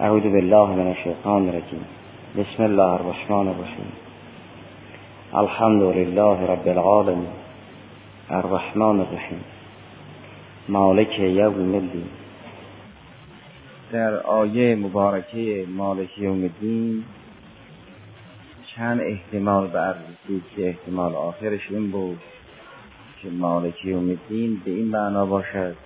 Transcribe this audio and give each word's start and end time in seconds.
اعوذ 0.00 0.22
بالله 0.22 0.68
من 0.68 0.86
الشیطان 0.86 1.48
الرجیم. 1.48 1.84
بسم 2.36 2.62
الله 2.62 2.92
الرحمن 2.92 3.48
الرحیم. 3.48 3.92
الحمد 5.34 5.82
لله 5.82 6.46
رب 6.46 6.68
العالمین. 6.68 7.28
الرحمن 8.30 9.00
الرحیم. 9.00 9.44
مالک 10.68 11.18
یوم 11.18 11.74
الدین. 11.74 12.08
در 13.92 14.14
آیه 14.16 14.76
مبارکه 14.76 15.66
مالک 15.76 16.18
یوم 16.18 16.42
الدین 16.42 17.04
چند 18.76 19.00
احتمال 19.00 19.66
بررسید 19.66 20.42
که 20.56 20.68
احتمال 20.68 21.14
آخرش 21.14 21.70
این 21.70 21.90
بود 21.90 22.20
که 23.22 23.28
مالک 23.30 23.84
یوم 23.84 24.08
الدین 24.08 24.62
به 24.64 24.70
این 24.70 24.88
معنا 24.88 25.26
باشد 25.26 25.76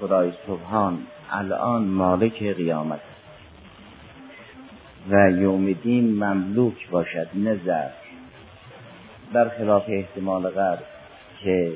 خدای 0.00 0.32
سبحان 0.46 0.98
الان 1.32 1.84
مالک 1.84 2.42
قیامت. 2.42 3.15
و 5.10 5.30
یوم 5.30 5.72
دین 5.72 6.24
مملوک 6.24 6.90
باشد 6.90 7.28
نه 7.34 7.54
در 7.54 7.90
برخلاف 9.32 9.84
احتمال 9.88 10.48
قبل 10.48 10.82
که 11.42 11.72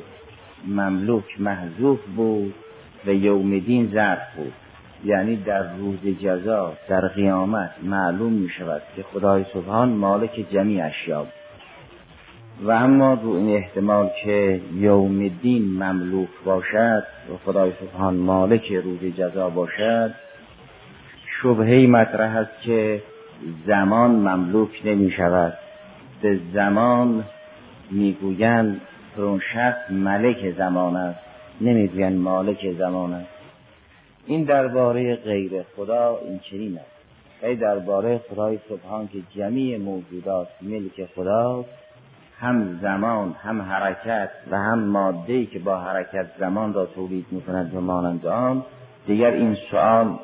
مملوک 0.67 1.41
محذوف 1.41 2.01
بود 2.17 2.55
و 3.07 3.11
یوم 3.11 3.59
دین 3.59 3.91
ظرف 3.95 4.35
بود. 4.37 4.53
یعنی 5.05 5.37
در 5.37 5.77
روز 5.77 6.19
جزا 6.23 6.73
در 6.89 7.09
قیامت 7.09 7.71
معلوم 7.83 8.33
می 8.33 8.49
شود 8.49 8.83
که 8.97 9.03
خدای 9.03 9.45
سبحان 9.55 9.89
مالک 9.89 10.47
جمیع 10.53 10.87
اشیا 10.87 11.27
و 12.63 12.71
اما 12.71 13.15
رو 13.15 13.31
این 13.31 13.57
احتمال 13.57 14.11
که 14.25 14.61
یوم 14.75 15.29
دین 15.29 15.63
مملوک 15.63 16.29
باشد 16.45 17.05
و 17.33 17.37
خدای 17.45 17.73
سبحان 17.81 18.17
مالک 18.17 18.73
روز 18.73 19.05
جزا 19.05 19.51
باشد 19.51 20.15
شبهی 21.43 21.87
مطرح 21.87 22.37
است 22.37 22.63
که 22.63 23.03
زمان 23.67 24.11
مملوک 24.11 24.83
نمی 24.85 25.11
شود. 25.11 25.53
به 26.23 26.41
زمان 26.55 27.25
می‌گویند 27.91 28.81
اون 29.17 29.41
شخص 29.55 29.91
ملک 29.91 30.55
زمان 30.59 30.97
است 30.97 31.21
نمی‌گویند 31.61 32.19
مالک 32.19 32.73
زمان 32.79 33.15
است. 33.15 33.31
این 34.27 34.45
درباره 34.45 35.17
غیر 35.17 35.63
خدا 35.77 36.19
این 36.25 36.39
چنین 36.39 36.79
است. 36.79 37.01
ای 37.43 37.57
درباره 37.57 38.21
خدای 38.31 38.59
سبحان 38.69 39.09
که 39.09 39.19
جمیع 39.37 39.79
موجودات 39.79 40.49
ملک 40.63 41.05
خداست 41.17 41.69
هم 42.41 42.79
زمان 42.83 43.35
هم 43.43 43.63
حرکت 43.63 44.31
و 44.51 44.57
هم 44.57 44.79
ماده 44.79 45.47
که 45.47 45.59
با 45.59 45.81
حرکت 45.81 46.27
زمان 46.39 46.75
را 46.75 46.87
تولید 46.87 47.27
می‌کند 47.31 47.75
و 47.75 47.81
مانند 47.81 48.27
آن 48.27 48.65
دیگر 49.07 49.31
این 49.31 49.57
سوال 49.71 50.19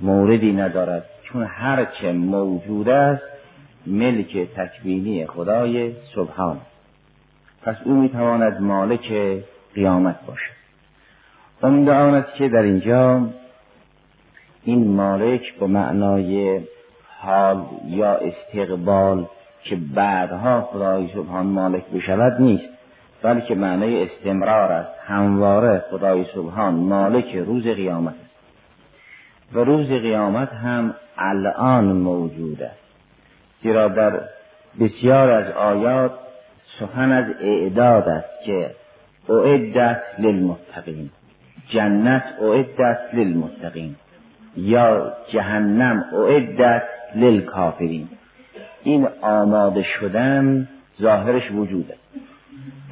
موردی 0.00 0.52
ندارد. 0.52 1.04
چون 1.32 1.44
هرچه 1.44 2.12
موجود 2.12 2.88
است 2.88 3.22
ملک 3.86 4.48
تکوینی 4.56 5.26
خدای 5.26 5.92
سبحان. 6.14 6.60
پس 7.62 7.76
او 7.84 7.94
می‌تواند 7.94 8.60
مالک 8.60 9.12
قیامت 9.74 10.16
باشد. 10.26 10.58
عمده 11.62 11.92
آن 11.92 12.14
است 12.14 12.34
که 12.34 12.48
در 12.48 12.62
اینجا 12.62 13.28
این 14.64 14.88
مالک 14.88 15.54
به 15.60 15.66
معنای 15.66 16.60
حال 17.18 17.64
یا 17.86 18.14
استقبال 18.14 19.26
که 19.64 19.76
بعدها 19.76 20.60
خدای 20.60 21.08
سبحان 21.14 21.46
مالک 21.46 21.84
بشود 21.86 22.40
نیست 22.40 22.68
بلکه 23.22 23.54
معنای 23.54 24.02
استمرار 24.02 24.72
است 24.72 24.90
همواره 25.06 25.84
خدای 25.90 26.24
سبحان 26.34 26.74
مالک 26.74 27.34
روز 27.36 27.62
قیامت 27.62 28.14
است. 28.14 28.28
و 29.54 29.58
روز 29.58 29.88
قیامت 29.88 30.52
هم 30.52 30.94
الان 31.18 31.84
موجود 31.84 32.62
است. 32.62 32.88
زیرا 33.62 33.88
در 33.88 34.20
بسیار 34.80 35.30
از 35.30 35.52
آیات 35.52 36.12
سخن 36.80 37.12
از 37.12 37.24
اعداد 37.40 38.08
است 38.08 38.44
که 38.46 38.70
اعدت 39.28 40.02
للمتقین. 40.18 41.10
جنت 41.68 42.24
اعدت 42.42 42.98
للمتقین. 43.12 43.96
یا 44.56 45.12
جهنم 45.32 46.04
اعدت 46.14 46.82
للکافرین. 47.14 48.08
این 48.82 49.08
آماده 49.22 49.82
شدن 49.82 50.68
ظاهرش 51.00 51.50
وجود 51.52 51.92
است. 51.92 52.24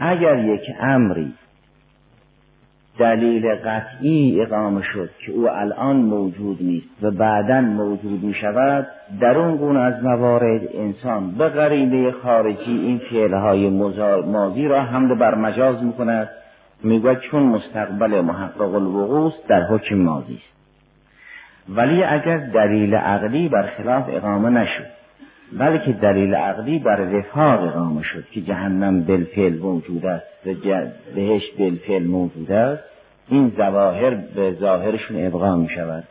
اگر 0.01 0.39
یک 0.39 0.63
امری 0.81 1.33
دلیل 2.99 3.55
قطعی 3.55 4.43
اقامه 4.43 4.83
شد 4.83 5.11
که 5.27 5.33
او 5.33 5.51
الان 5.51 5.97
موجود 5.97 6.59
نیست 6.61 6.89
و 7.03 7.11
بعدا 7.11 7.61
موجود 7.61 8.23
می 8.25 8.35
شود 8.35 8.87
در 9.21 9.39
اون 9.39 9.57
گونه 9.57 9.81
از 9.81 10.05
موارد 10.05 10.61
انسان 10.75 11.31
به 11.31 11.49
غریبه 11.49 12.13
خارجی 12.23 12.73
این 12.73 13.01
فعلهای 13.11 13.71
ماضی 14.27 14.69
را 14.69 14.83
حمل 14.83 15.15
بر 15.15 15.35
مجاز 15.35 15.83
می 15.83 15.93
کند 15.93 16.29
چون 17.31 17.43
مستقبل 17.43 18.21
محقق 18.21 18.75
الوقوع 18.75 19.33
در 19.49 19.63
حکم 19.63 19.95
ماضی 19.95 20.35
است. 20.35 20.57
ولی 21.69 22.05
اگر 22.05 22.39
دلیل 22.39 22.95
عقلی 22.95 23.49
برخلاف 23.49 24.05
اقامه 24.09 24.51
نشد 24.51 24.87
بلکه 25.53 25.93
دلیل 25.93 26.35
عقلی 26.35 26.79
بر 26.79 27.01
وفاق 27.01 27.63
اقامه 27.63 28.03
شد 28.03 28.25
که 28.33 28.41
جهنم 28.41 29.03
بالفعل 29.03 29.59
موجود 29.59 30.07
است 30.07 30.47
و 30.47 30.55
بهش 31.15 31.43
بالفعل 31.59 32.07
موجود 32.07 32.53
است. 32.53 32.83
این 33.29 33.53
ظواهر 33.57 34.15
به 34.15 34.53
ظاهرشون 34.53 35.27
ابقا 35.27 35.57
می 35.57 35.69
شود 35.69 36.05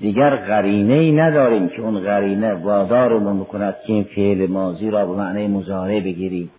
دیگر 0.00 0.36
غرینه 0.36 0.94
ای 0.94 1.12
نداریم 1.12 1.68
که 1.68 1.82
اون 1.82 2.00
غرینه 2.00 2.54
وادارمون 2.54 3.36
می‌کند 3.36 3.74
که 3.86 3.92
این 3.92 4.04
فعل 4.04 4.46
ماضی 4.46 4.90
را 4.90 5.06
به 5.06 5.12
معنی 5.12 5.46
مزاره 5.46 6.00
بگیریم 6.00 6.50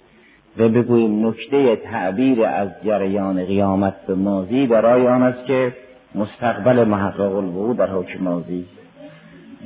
و 0.57 0.69
بگوییم 0.69 1.27
نکته 1.27 1.75
تعبیر 1.75 2.45
از 2.45 2.69
جریان 2.85 3.45
قیامت 3.45 3.93
به 4.07 4.15
ماضی 4.15 4.67
برای 4.67 5.07
آن 5.07 5.23
است 5.23 5.45
که 5.45 5.73
مستقبل 6.15 6.83
محقق 6.83 7.35
الوقوع 7.35 7.75
در 7.75 7.89
حکم 7.89 8.23
ماضی 8.23 8.65
است. 8.67 8.81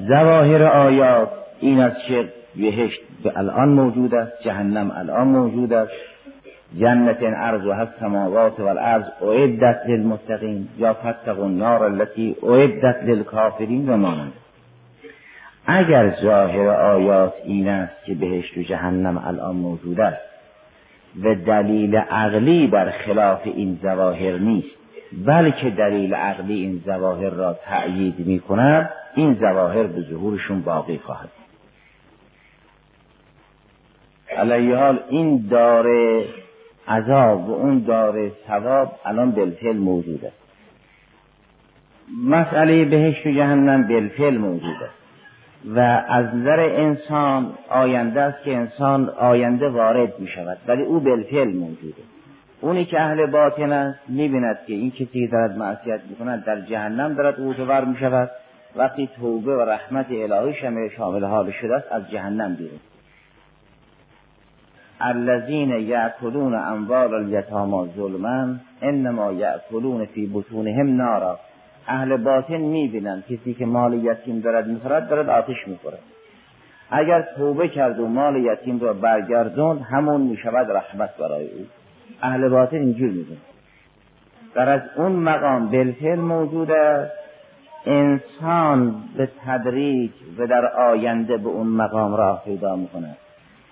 ظواهر 0.07 0.63
آیات 0.63 1.29
این 1.59 1.79
است 1.79 2.05
که 2.07 2.29
بهشت 2.55 3.01
به 3.23 3.37
الان 3.37 3.69
موجود 3.69 4.15
است 4.15 4.43
جهنم 4.43 4.91
الان 4.91 5.27
موجود 5.27 5.73
است. 5.73 5.91
جنت 6.79 7.17
ارض 7.21 7.65
و 7.65 7.73
هست 7.73 7.91
سماوات 7.99 8.59
و 8.59 8.63
الارض 8.63 9.03
اعدت 9.21 9.81
للمتقین 9.87 10.67
یا 10.77 10.93
فتق 10.93 11.39
النار 11.39 11.83
التي 11.83 12.35
اعدت 12.43 13.03
للکافرین 13.03 13.89
و 13.89 13.97
مانند 13.97 14.33
اگر 15.65 16.15
ظاهر 16.21 16.69
آیات 16.69 17.33
این 17.45 17.67
است 17.67 18.05
که 18.05 18.13
بهشت 18.13 18.57
و 18.57 18.61
جهنم 18.61 19.23
الان 19.27 19.55
موجود 19.55 20.01
است 20.01 20.21
و 21.23 21.35
دلیل 21.35 21.95
عقلی 21.95 22.67
بر 22.67 22.91
خلاف 22.91 23.41
این 23.43 23.79
ظواهر 23.81 24.37
نیست 24.37 24.77
بلکه 25.25 25.69
دلیل 25.69 26.13
عقلی 26.13 26.53
این 26.53 26.81
ظواهر 26.85 27.29
را 27.29 27.53
تأیید 27.53 28.27
می 28.27 28.39
کند 28.39 28.89
این 29.15 29.33
ظواهر 29.33 29.83
به 29.83 30.01
ظهورشون 30.01 30.61
باقی 30.61 30.97
خواهد 30.97 31.29
علیه 34.35 34.75
حال 34.75 34.99
این 35.09 35.47
داره 35.49 36.25
عذاب 36.87 37.49
و 37.49 37.53
اون 37.53 37.79
داره 37.79 38.31
ثواب 38.47 38.91
الان 39.05 39.31
بالفعل 39.31 39.77
موجود 39.77 40.25
است. 40.25 40.37
مسئله 42.27 42.85
بهشت 42.85 43.27
و 43.27 43.31
جهنم 43.31 43.87
بالفعل 43.87 44.37
موجود 44.37 44.75
است. 44.83 45.05
و 45.65 45.79
از 46.09 46.35
نظر 46.35 46.59
انسان 46.59 47.53
آینده 47.69 48.21
است 48.21 48.43
که 48.43 48.55
انسان 48.55 49.09
آینده 49.09 49.69
وارد 49.69 50.19
می 50.19 50.27
شود 50.27 50.57
ولی 50.67 50.83
او 50.83 50.99
بالفعل 50.99 51.47
موجوده. 51.47 52.01
اونی 52.61 52.85
که 52.85 53.01
اهل 53.01 53.25
باطن 53.25 53.71
است 53.71 53.99
می‌بیند 54.07 54.59
که 54.67 54.73
این 54.73 54.91
کسی 54.91 55.05
که 55.05 55.27
دارد 55.31 55.57
معصیت 55.57 55.99
می‌کند 56.09 56.45
در 56.45 56.61
جهنم 56.61 57.13
دارد 57.13 57.39
اوتور 57.39 57.85
می 57.85 57.97
شود 57.97 58.31
وقتی 58.75 59.09
توبه 59.19 59.55
و 59.55 59.61
رحمت 59.61 60.05
الهی 60.11 60.89
شامل 60.97 61.23
حال 61.23 61.51
شده 61.51 61.75
است 61.75 61.91
از 61.91 62.11
جهنم 62.11 62.55
بیرون. 62.55 62.79
الذین 65.01 65.69
یأکلون 65.69 66.55
اموال 66.55 67.13
الیتاما 67.13 67.87
ظلما 67.87 68.55
انما 68.81 69.31
یأکلون 69.31 70.05
فی 70.05 70.31
بطونهم 70.33 70.95
نارا. 70.95 71.39
اهل 71.87 72.17
باطن 72.17 72.57
می‌بینند 72.57 73.23
کسی 73.25 73.53
که 73.53 73.65
مال 73.65 73.93
یتیم 73.93 74.39
دارد 74.39 74.67
می‌خورد 74.67 75.09
دارد 75.09 75.29
آتش 75.29 75.67
می‌خورد. 75.67 75.99
اگر 76.91 77.21
توبه 77.37 77.67
کرد 77.67 77.99
و 77.99 78.07
مال 78.07 78.35
یتیم 78.35 78.79
را 78.79 78.93
برگردوند 78.93 79.81
همون 79.81 80.21
می‌شود 80.21 80.71
رحمت 80.71 81.17
برای 81.17 81.45
او. 81.45 81.65
اهل 82.21 82.49
باطن 82.49 82.77
اینجور 82.77 83.09
می‌بینند 83.09 83.41
در 84.55 84.69
از 84.69 84.81
اون 84.97 85.11
مقام 85.11 85.67
بالفعل 85.67 86.19
موجود 86.19 86.71
است. 86.71 87.11
انسان 87.85 88.95
به 89.17 89.29
تدریج 89.45 90.11
و 90.37 90.47
در 90.47 90.65
آینده 90.65 91.37
به 91.37 91.47
اون 91.49 91.67
مقام 91.67 92.15
راه 92.15 92.41
پیدا 92.45 92.75
می‌کند. 92.75 93.17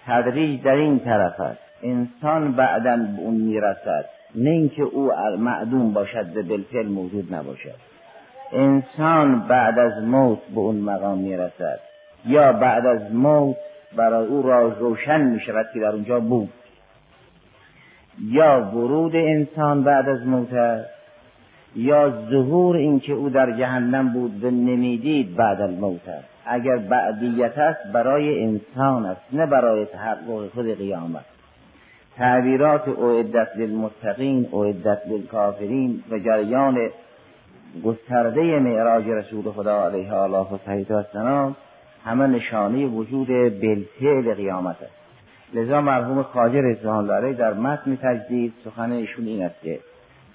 تدریج 0.08 0.62
در 0.64 0.76
این 0.76 1.00
طرف 1.00 1.40
است. 1.40 1.60
انسان 1.84 2.52
بعدا 2.52 2.98
به 2.98 3.22
اون 3.22 3.34
می‌رسد. 3.34 4.06
نه 4.36 4.50
اینکه 4.50 4.84
او 4.84 5.12
معدوم 5.40 5.94
باشد 5.94 6.38
و 6.38 6.44
بالفعل 6.44 6.88
موجود 6.88 7.34
نباشد. 7.34 7.76
انسان 8.54 9.40
بعد 9.40 9.80
از 9.80 10.04
موت 10.04 10.40
به 10.56 10.60
اون 10.60 10.76
مقام 10.76 11.18
می‌رسد. 11.18 11.80
یا 12.26 12.54
بعد 12.54 12.86
از 12.86 13.14
موت 13.14 13.58
برای 13.98 14.28
او 14.28 14.42
را 14.42 14.68
روشن 14.68 15.22
می 15.22 15.40
شود 15.40 15.66
که 15.74 15.80
در 15.80 15.88
اونجا 15.88 16.20
بود. 16.20 16.50
یا 18.22 18.72
ورود 18.74 19.16
انسان 19.16 19.84
بعد 19.84 20.10
از 20.10 20.28
موت 20.28 20.54
است 20.54 20.90
یا 21.76 22.10
ظهور 22.30 22.76
اینکه 22.76 23.14
او 23.14 23.30
در 23.30 23.52
جهنم 23.52 24.14
بود 24.14 24.44
و 24.44 24.52
نمی‌دید 24.52 25.36
بعد 25.36 25.62
الموت 25.62 26.08
است. 26.08 26.33
اگر 26.46 26.78
بعدیت 26.78 27.58
است 27.58 27.92
برای 27.94 28.44
انسان 28.44 29.06
است 29.06 29.22
نه 29.32 29.46
برای 29.46 29.86
تحقق 29.86 30.50
خود 30.54 30.78
قیامت. 30.78 31.26
تعبیرات 32.18 32.88
اعدت 32.88 33.48
للمتقین 33.56 34.50
اعدت 34.54 35.02
للکافرین 35.08 36.04
و 36.12 36.20
جریان 36.20 36.90
گسترده 37.84 38.60
معراج 38.60 39.08
رسول 39.08 39.52
خدا 39.52 39.86
علیه 39.86 40.14
آله 40.14 40.38
و 40.38 40.58
صحیح 40.66 40.88
و 40.90 40.94
السلام 40.94 41.56
همه 42.06 42.28
نشانه 42.28 42.86
وجود 42.86 43.28
بلفعل 43.62 44.34
قیامت 44.34 44.76
است. 44.84 45.04
لذا 45.54 45.82
مرحوم 45.82 46.26
رضوان 46.54 47.10
الله 47.10 47.34
در 47.34 47.54
متن 47.54 47.96
تجدید 48.02 48.54
سخن 48.66 48.92
ایشون 48.92 49.26
این 49.26 49.44
است 49.44 49.62
که 49.62 49.80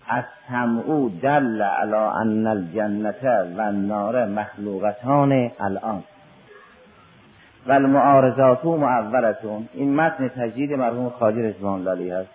از 0.08 0.24
سمعو 0.48 1.08
دل 1.08 1.62
علی 1.62 1.94
ان 1.94 2.46
الجنت 2.46 3.24
و 3.56 3.60
النار 3.60 4.26
مخلوقتان 4.26 5.50
الان. 5.60 6.02
و 7.66 7.72
المعارضات 7.72 8.64
معولتون 8.64 9.68
این 9.72 9.94
متن 9.94 10.28
تجدید 10.28 10.72
مرحوم 10.72 11.08
خاجر 11.08 11.38
رضوان 11.38 11.88
الله 11.88 12.16
هست. 12.16 12.28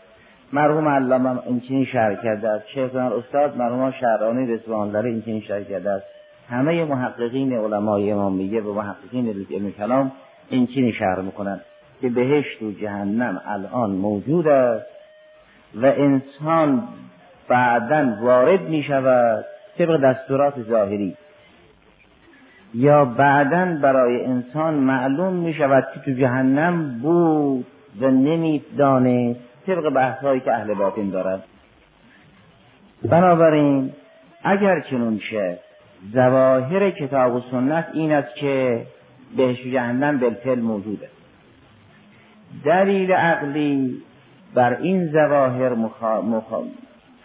مرحوم 0.54 0.88
علامه 0.88 1.48
این 1.48 1.60
چنین 1.60 1.86
شرح 1.86 2.24
کرده 2.24 2.50
است. 2.50 2.68
شیخ 2.68 2.96
استاد 2.96 3.58
مرحوم 3.58 3.92
شهرانی 3.92 4.54
رضوان 4.54 4.96
الله 4.96 5.10
این 5.10 5.22
چنین 5.22 5.42
شرح 5.42 5.64
کرده 5.64 5.92
است. 5.92 6.06
همه 6.50 6.86
محققین 6.86 7.54
علمای 7.54 8.12
امامیه 8.12 8.62
و 8.62 8.74
محققین 8.74 9.46
علم 9.52 9.72
کلام 9.72 10.12
این 10.50 10.68
چنین 10.68 10.92
شرح 10.92 11.22
می‌کنند. 11.22 11.62
که 12.02 12.10
بهشت 12.10 12.62
و 12.62 12.72
جهنم 12.72 13.42
الان 13.46 13.90
موجود 13.92 14.48
است. 14.48 14.86
و 15.76 15.86
انسان 15.86 16.88
بعدا 17.48 18.18
وارد 18.22 18.62
می 18.62 18.84
شود 18.84 19.46
طبق 19.78 19.98
دستورات 19.98 20.62
ظاهری. 20.62 21.18
یا 22.74 23.06
بعدا 23.06 23.78
برای 23.82 24.26
انسان 24.26 24.74
معلوم 24.74 25.34
می 25.34 25.54
شود 25.54 25.88
که 25.94 26.00
تو 26.00 26.12
جهنم 26.12 27.00
بود 27.00 27.66
و 28.02 28.08
نمی‌دانست. 28.08 29.40
طبق 29.68 29.90
بحثهایی 29.90 30.40
که 30.40 30.54
اهل 30.54 30.74
باطن 30.74 31.10
دارد 31.10 31.44
بنابراین 33.04 33.92
اگر 34.44 34.80
چنون 34.80 35.20
شه 35.20 35.60
زواهر 36.14 36.90
کتاب 36.90 37.36
و 37.36 37.42
سنت 37.52 37.86
این 37.94 38.12
است 38.12 38.36
که 38.36 38.86
بهش 39.38 39.64
جهنم 39.64 40.20
بالفعل 40.20 40.60
موجود 40.60 41.04
است 41.04 41.14
دلیل 42.66 43.12
عقلی 43.12 44.02
بر 44.54 44.78
این 44.82 45.08
زواهر 45.08 45.74
مخا... 45.74 46.22
مخا... 46.22 46.62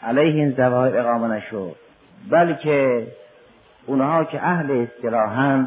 علیه 0.02 0.34
این 0.34 0.50
زواهر 0.50 0.98
اقامه 0.98 1.36
نشد 1.36 1.76
بلکه 2.30 3.06
اونها 3.86 4.24
که 4.24 4.42
اهل 4.42 4.70
اصطلاحا 4.70 5.66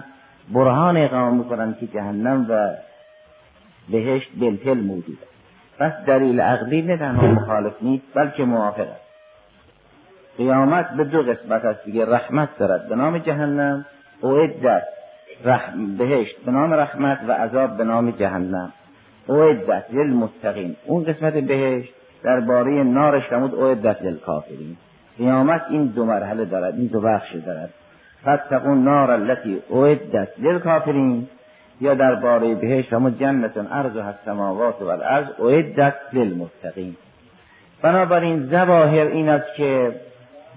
برهان 0.53 0.97
اقامه 0.97 1.37
می‌کنند 1.37 1.77
که 1.79 1.87
جهنم 1.87 2.45
و 2.49 2.75
بهشت 3.91 4.29
بالفعل 4.39 4.77
موجود 4.77 5.17
پس 5.79 5.91
دلیل 6.07 6.41
عقلی 6.41 6.81
نه 6.81 6.97
تنها 6.97 7.27
مخالف 7.27 7.73
نیست 7.81 8.05
بلکه 8.15 8.43
موافق 8.43 8.87
است. 8.87 9.11
قیامت 10.37 10.89
به 10.89 11.03
دو 11.03 11.23
قسمت 11.23 11.65
است 11.65 11.85
دیگه 11.85 12.05
رحمت 12.05 12.57
دارد 12.57 12.89
به 12.89 12.95
نام 12.95 13.17
جهنم 13.17 13.85
اعدت 14.23 14.83
رحم 15.45 15.97
بهشت 15.97 16.35
به 16.45 16.51
نام 16.51 16.73
رحمت 16.73 17.19
و 17.27 17.31
عذاب 17.31 17.77
به 17.77 17.83
نام 17.83 18.11
جهنم. 18.11 18.73
اعدت 19.29 19.85
للمتقین. 19.93 20.75
اون 20.85 21.03
قسمت 21.03 21.33
بهشت 21.33 21.93
درباره 22.23 22.83
نارش 22.83 23.23
فرمود 23.23 23.55
اعدت 23.55 24.01
للکافرین 24.01 24.77
قیامت 25.17 25.61
این 25.69 25.85
دو 25.85 26.05
مرحله 26.05 26.45
دارد 26.45 26.75
این 26.75 26.87
دو 26.87 27.01
بخش 27.01 27.35
دارد. 27.35 27.69
فتقون 28.21 28.83
نار 28.83 29.11
التي 29.11 29.61
اعدت 29.71 30.29
للکافرین. 30.39 31.27
یا 31.81 31.93
درباره 31.93 32.55
بهشت 32.55 32.89
فرمود 32.89 33.19
جنت 33.19 33.57
ارض 33.71 33.97
السماوات 33.97 34.81
و 34.81 34.87
الارض 34.87 35.27
اعدت 35.39 35.95
للمتقین. 36.13 36.95
بنابراین 37.81 38.45
زواهر 38.45 39.05
این 39.05 39.29
است 39.29 39.55
که 39.57 39.95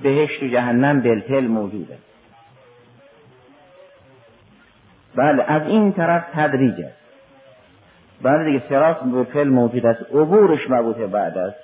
بهشت 0.03 0.43
و 0.43 0.47
جهنم 0.47 1.01
بالفعل 1.01 1.47
موجوده 1.47 1.99
بله 5.17 5.45
از 5.49 5.63
این 5.63 5.93
طرف 5.93 6.25
تدریج 6.35 6.81
است. 6.81 7.04
بله 8.23 8.45
دیگه 8.45 8.63
سراس 8.69 8.97
بالفعل 8.97 9.49
موجود 9.49 9.87
است. 9.87 10.03
عبورش 10.15 10.71
مربوطه 10.71 11.07
بعد 11.07 11.39
است 11.39 11.57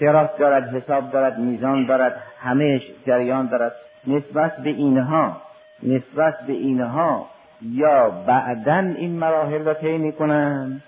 سراس 0.00 0.30
دارد 0.38 0.74
حساب 0.74 1.10
دارد 1.10 1.38
میزان 1.38 1.86
دارد 1.86 2.22
همه 2.40 2.82
جریان 3.06 3.46
دارد. 3.46 3.72
نسبت 4.06 4.56
به 4.56 4.70
اینها 4.70 5.36
نسبت 5.82 6.34
به 6.46 6.52
اینها 6.52 7.26
یا 7.62 8.10
بعدا 8.26 8.78
این 8.78 9.18
مراحل 9.18 9.64
را 9.64 9.74
طی 9.74 9.98
می‌کنند 9.98 10.82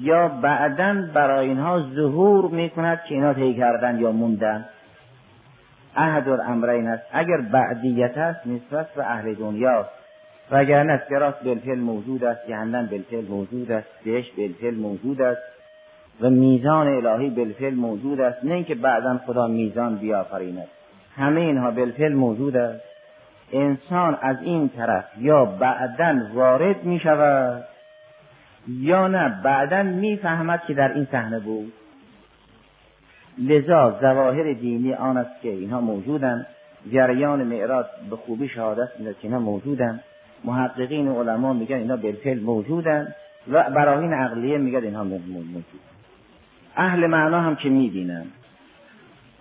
یا 0.00 0.28
بعدا 0.28 1.08
برای 1.14 1.48
اینها 1.48 1.80
ظهور 1.94 2.50
می‌کند 2.50 3.00
که 3.08 3.14
اینها 3.14 3.34
طی 3.34 3.54
کردن 3.54 3.98
یا 4.00 4.12
موندن 4.12 4.64
احد 5.96 6.28
الامرین 6.28 6.88
است. 6.88 7.02
اگر 7.12 7.40
بعدیت 7.52 8.18
است 8.18 8.46
نسبت 8.46 8.94
به 8.94 9.04
اهل 9.04 9.34
دنیا 9.34 9.86
وگرنه 10.50 11.02
سراس 11.08 11.34
بالفعل 11.44 11.78
موجود 11.78 12.24
است 12.24 12.48
جهنم 12.48 12.86
بالفعل 12.86 13.24
موجود 13.24 13.72
است 13.72 13.88
بهش 14.04 14.30
بالفعل 14.30 14.74
موجود 14.74 15.22
است 15.22 15.42
و 16.20 16.30
میزان 16.30 16.86
الهی 16.86 17.30
بالفعل 17.30 17.74
موجود 17.74 18.20
است. 18.20 18.44
نه 18.44 18.54
اینکه 18.54 18.74
بعدا 18.74 19.20
خدا 19.26 19.46
میزان 19.46 19.96
بیافریند. 19.96 20.68
همه 21.16 21.40
اینها 21.40 21.70
بالفعل 21.70 22.12
موجود 22.12 22.56
است. 22.56 22.84
انسان 23.52 24.18
از 24.22 24.36
این 24.42 24.68
طرف 24.68 25.04
یا 25.18 25.44
بعدا 25.44 26.20
وارد 26.34 26.84
می 26.84 27.00
شود 27.00 27.64
یا 28.68 29.08
نه 29.08 29.40
بعدا 29.44 29.82
می‌فهمد 29.82 30.62
که 30.66 30.74
در 30.74 30.92
این 30.92 31.06
صحنه 31.12 31.40
بود. 31.40 31.72
لذا 33.38 33.98
ظواهر 34.00 34.52
دینی 34.52 34.94
آن 34.94 35.16
است 35.16 35.42
که 35.42 35.48
اینها 35.48 35.80
موجودند. 35.80 36.46
جریان 36.92 37.42
معراج 37.42 37.86
به 38.10 38.16
خوبی 38.16 38.48
شهادت 38.48 38.88
میده 38.98 39.12
که 39.12 39.18
اینها 39.22 39.38
موجودند. 39.38 40.00
محققین 40.44 41.08
و 41.08 41.22
علما 41.22 41.52
میگن 41.52 41.76
اینا 41.76 41.96
بالفعل 41.96 42.40
موجودند 42.40 43.14
و 43.52 43.70
براهین 43.70 44.12
عقلیه 44.12 44.58
میگن 44.58 44.84
اینها 44.84 45.04
موجود 45.04 45.64
اهل 46.76 47.06
معنا 47.06 47.40
هم 47.40 47.56
که 47.56 47.68
می‌بینند 47.68 48.32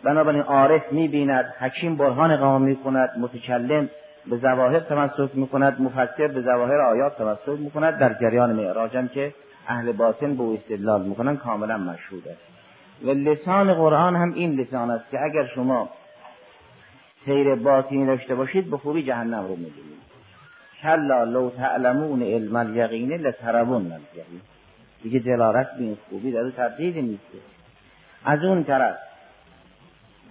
بنابراین 0.04 0.42
عارف 0.42 0.92
می‌بیند 0.92 1.46
حکیم 1.60 1.96
برهان 1.96 2.32
اقامه 2.32 2.66
می‌کند 2.66 3.10
متکلم 3.20 3.90
به 4.30 4.38
ظواهر 4.38 4.80
تمسک 4.80 5.30
می‌کند 5.34 5.82
مفسر 5.82 6.28
به 6.28 6.42
ظواهر 6.42 6.82
آیات 6.82 7.18
تمسک 7.18 7.60
می‌کند. 7.60 8.00
در 8.00 8.14
جریان 8.14 8.54
معراج 8.54 8.98
هم 8.98 9.08
که 9.08 9.34
اهل 9.68 9.92
باطن 9.92 10.36
به 10.36 10.44
استدلال 10.44 11.02
می‌کنن 11.02 11.38
کاملا 11.38 11.78
مشهود 11.78 12.28
است. 12.28 12.42
و 13.04 13.10
لسان 13.10 13.74
قرآن 13.74 14.16
هم 14.16 14.34
این 14.34 14.60
لسان 14.60 14.92
است 14.92 15.12
که 15.12 15.24
اگر 15.24 15.46
شما 15.56 15.90
سیر 17.26 17.56
باطنی 17.56 18.06
داشته 18.06 18.36
باشید 18.36 18.70
به 18.70 18.78
خوبی 18.78 19.04
جهنم 19.04 19.44
رو 19.44 19.56
می‌بینید. 19.56 20.13
کلا 20.84 21.24
لو 21.24 21.50
تعلمون 21.50 22.22
علم 22.22 22.56
الیقین 22.56 23.14
لتربون 23.14 23.92
الیقین. 23.92 24.42
دیگه 25.04 25.20
دلالت 25.20 25.72
به 25.78 25.84
این 25.84 25.98
خوبی 26.10 26.32
در 26.32 26.50
تردید 26.50 26.98
نیست. 26.98 27.24
از 28.26 28.44
اون 28.44 28.64
طرف 28.64 28.96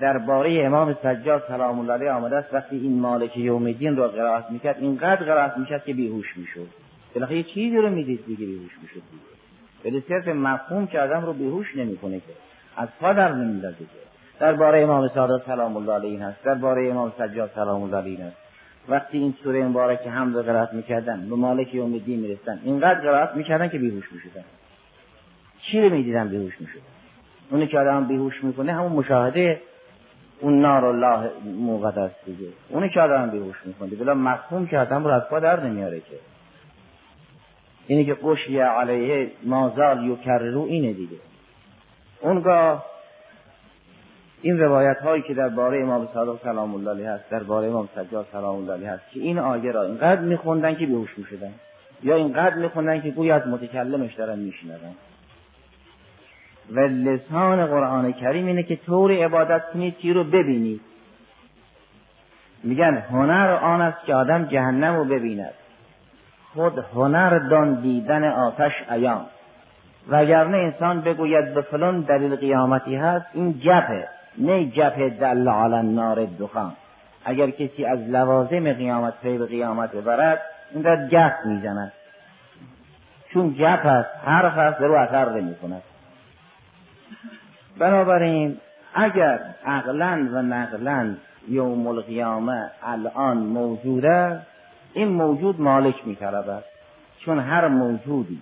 درباره 0.00 0.64
امام 0.64 0.97
سجاد 1.02 1.44
سلام 1.49 1.78
الله 1.78 1.92
علیه 1.92 2.11
آمده 2.11 2.37
است 2.37 2.54
وقتی 2.54 2.76
این 2.76 3.00
مالک 3.00 3.37
یوم 3.37 3.73
دین 3.73 3.97
را 3.97 4.09
قرائت 4.09 4.50
می‌کرد 4.50 4.76
اینقدر 4.80 5.25
قرائت 5.25 5.59
می‌کرد 5.59 5.85
که 5.85 5.94
بیهوش 5.94 6.37
می‌شد. 6.37 6.66
بالاخره 7.14 7.37
یه 7.37 7.42
چیزی 7.42 7.76
رو 7.76 7.90
می‌دید 7.90 8.26
دیگه 8.26 8.47
بیهوش 8.47 8.78
می‌شد 8.82 9.02
دیگه. 9.11 9.23
ولی 9.85 10.04
صرف 10.09 10.28
مفهوم 10.28 10.87
که 10.87 11.00
آدم 11.00 11.26
رو 11.26 11.32
بیهوش 11.32 11.76
نمی‌کنه 11.76 12.21
که. 12.21 12.32
از 12.76 12.88
پا 13.00 13.12
در 13.12 13.32
نمیندازه 13.32 13.76
درباره 14.40 14.82
امام 14.82 15.09
صادق 15.09 15.47
سلام 15.47 15.76
الله 15.76 15.92
علیه 15.92 16.25
هست 16.25 16.44
درباره 16.44 16.88
امام 16.90 17.12
سجاد 17.18 17.50
سلام 17.54 17.82
الله 17.82 17.97
علیه 17.97 18.25
هست. 18.25 18.41
وقتی 18.88 19.18
این 19.18 19.34
سوره 19.44 19.68
مبارکه 19.68 20.10
هم 20.10 20.34
رو 20.34 20.42
قرائت 20.42 20.72
می‌کردن 20.72 21.28
به 21.28 21.36
مالک 21.36 21.74
یوم 21.74 21.92
الدین 21.92 22.20
می‌رسن 22.20 22.60
اینقدر 22.64 23.00
قرائت 23.00 23.36
می‌کردن 23.36 23.68
که 23.68 23.78
بیهوش 23.78 24.12
می‌شدن. 24.12 24.44
چی 25.62 25.80
رو 25.80 25.90
می‌دیدن 25.90 26.28
بیهوش 26.28 26.60
می‌شدن؟ 26.60 26.82
اونی 27.50 27.66
که 27.66 27.78
آدم 27.78 28.04
بیهوش 28.04 28.44
می‌کنه 28.44 28.72
همون 28.72 28.92
مشاهده 28.92 29.60
اون 30.40 30.60
نار 30.60 30.84
الله 30.84 31.30
موقت 31.44 31.98
است 31.98 32.24
دیگه. 32.24 32.48
اونی 32.68 32.88
که 32.88 33.00
آدم 33.00 33.30
بیهوش 33.30 33.56
می‌کنه. 33.64 33.90
بلا 33.90 34.14
مفهوم 34.14 34.66
که 34.66 34.78
آدم 34.78 35.04
رو 35.04 35.10
از 35.10 35.22
پا 35.22 35.40
در 35.40 35.60
نمیاره 35.60 36.00
که. 36.00 36.16
اینی 37.86 38.04
که 38.04 38.14
قشی 38.14 38.58
علیه 38.58 39.30
مازال 39.44 40.04
یو 40.04 40.16
رو 40.26 40.62
اینه 40.62 40.92
دیگه. 40.92 41.16
اونگاه 42.20 42.91
این 44.42 44.58
روایت 44.58 44.99
هایی 44.99 45.22
که 45.22 45.34
در 45.34 45.49
باره 45.49 45.82
امام 45.82 46.08
صادق 46.14 46.42
سلام 46.44 46.75
الله 46.75 46.90
علیه 46.90 47.11
هست 47.11 47.30
در 47.30 47.42
باره 47.42 47.68
امام 47.68 47.88
سجاد 47.94 48.26
سلام 48.32 48.56
الله 48.56 48.72
علیه 48.72 48.90
هست 48.90 49.02
که 49.11 49.20
این 49.20 49.38
آیه 49.38 49.72
را 49.72 49.82
اینقدر 49.82 50.20
میخوندن 50.20 50.75
که 50.75 50.87
بیهوش 50.87 51.11
شدن 51.30 51.52
یا 52.02 52.16
اینقدر 52.16 52.54
میخوندن 52.54 53.00
که 53.00 53.11
گویا 53.11 53.37
از 53.37 53.49
متکلمش 53.49 54.14
دارن 54.14 54.38
میشنون. 54.38 54.94
و 56.70 56.80
لسان 56.80 57.66
قرآن 57.66 58.12
کریم 58.12 58.46
اینه 58.46 58.62
که 58.62 58.76
طور 58.76 59.12
عبادت 59.25 59.62
کنید 59.72 59.96
چی 59.99 60.12
رو 60.12 60.25
ببینید. 60.25 60.80
میگن 62.64 62.96
هنر 63.11 63.58
آن 63.62 63.80
است 63.80 64.06
که 64.06 64.14
آدم 64.14 64.44
جهنم 64.44 64.96
رو 64.96 65.04
ببیند. 65.04 65.54
خود 66.54 66.78
هنر 66.78 67.38
دان 67.38 67.80
دیدن 67.80 68.25
آتش 68.25 68.72
ایام. 68.90 69.26
وگرنه 70.08 70.56
انسان 70.56 71.00
بگوید 71.00 71.54
به 71.54 71.62
فلان 71.62 72.00
دلیل 72.00 72.37
قیامتی 72.37 72.96
هست 72.96 73.26
این 73.32 73.61
جپه 73.61 74.08
نه 74.38 74.70
جپه 74.70 75.08
دل 75.08 75.48
علی 75.48 75.88
نار 75.88 76.24
دخان. 76.24 76.72
اگر 77.24 77.50
کسی 77.50 77.84
از 77.84 77.98
لوازم 77.98 78.72
قیامت 78.72 79.14
پی 79.22 79.38
به 79.38 79.46
قیامت 79.46 79.92
ببرد 79.92 80.40
این 80.74 80.84
را 80.84 80.96
گپ 81.08 81.34
می‌زند. 81.44 81.92
چون 83.32 83.54
جپ 83.54 83.86
است 83.86 84.10
حرف 84.24 84.58
است 84.58 84.80
رو 84.80 84.94
اثر 84.94 85.40
نمی 85.40 85.54
کند 85.54 85.82
بنابراین 87.78 88.56
اگر 88.94 89.40
عقلا 89.66 90.28
و 90.32 90.42
نقلا 90.42 91.14
یوم 91.48 91.86
القیامه 91.86 92.70
الان 92.82 93.36
موجود 93.36 94.06
است 94.06 94.46
این 94.94 95.08
موجود 95.08 95.60
مالک 95.60 96.06
میطلبد 96.06 96.64
چون 97.18 97.38
هر 97.38 97.68
موجودی 97.68 98.38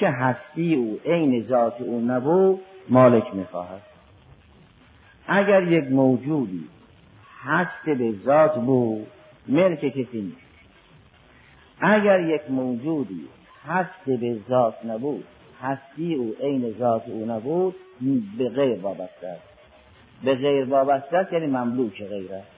چه 0.00 0.08
هستی 0.10 0.74
او 0.74 1.00
عین 1.04 1.46
ذات 1.48 1.80
او 1.80 2.00
نبود 2.00 2.60
مالک 2.88 3.34
می‌خواهد. 3.34 3.87
اگر 5.28 5.62
یک 5.62 5.84
موجودی 5.84 6.68
هست 7.42 7.84
به 7.84 8.14
ذات 8.24 8.54
بود 8.54 9.06
ملک 9.48 9.80
کسی 9.80 10.20
نیست. 10.20 10.48
اگر 11.80 12.20
یک 12.20 12.50
موجودی 12.50 13.28
هست 13.66 14.04
به 14.06 14.38
ذات 14.48 14.74
نبود 14.84 15.24
هستی 15.62 16.14
او 16.14 16.34
عین 16.40 16.74
ذات 16.78 17.08
او 17.08 17.26
نبود 17.26 17.74
به 18.38 18.48
غیر 18.48 18.78
وابسته 18.78 19.26
است. 19.26 19.48
به 20.24 20.34
غیر 20.34 20.64
وابسته 20.64 21.16
است 21.16 21.32
یعنی 21.32 21.46
مملوک 21.46 22.02
غیر 22.02 22.32
است. 22.32 22.50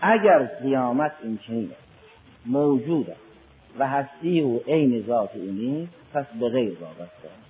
اگر 0.00 0.44
قیامت 0.44 1.12
این 1.22 1.38
چنین 1.38 1.70
موجود 2.46 3.10
است 3.10 3.20
و 3.78 3.88
هستی 3.88 4.40
او 4.40 4.60
عین 4.66 5.04
ذات 5.06 5.30
او 5.34 5.52
نیست 5.52 5.92
پس 6.14 6.26
به 6.40 6.48
غیر 6.48 6.78
وابسته 6.80 7.04
است. 7.04 7.44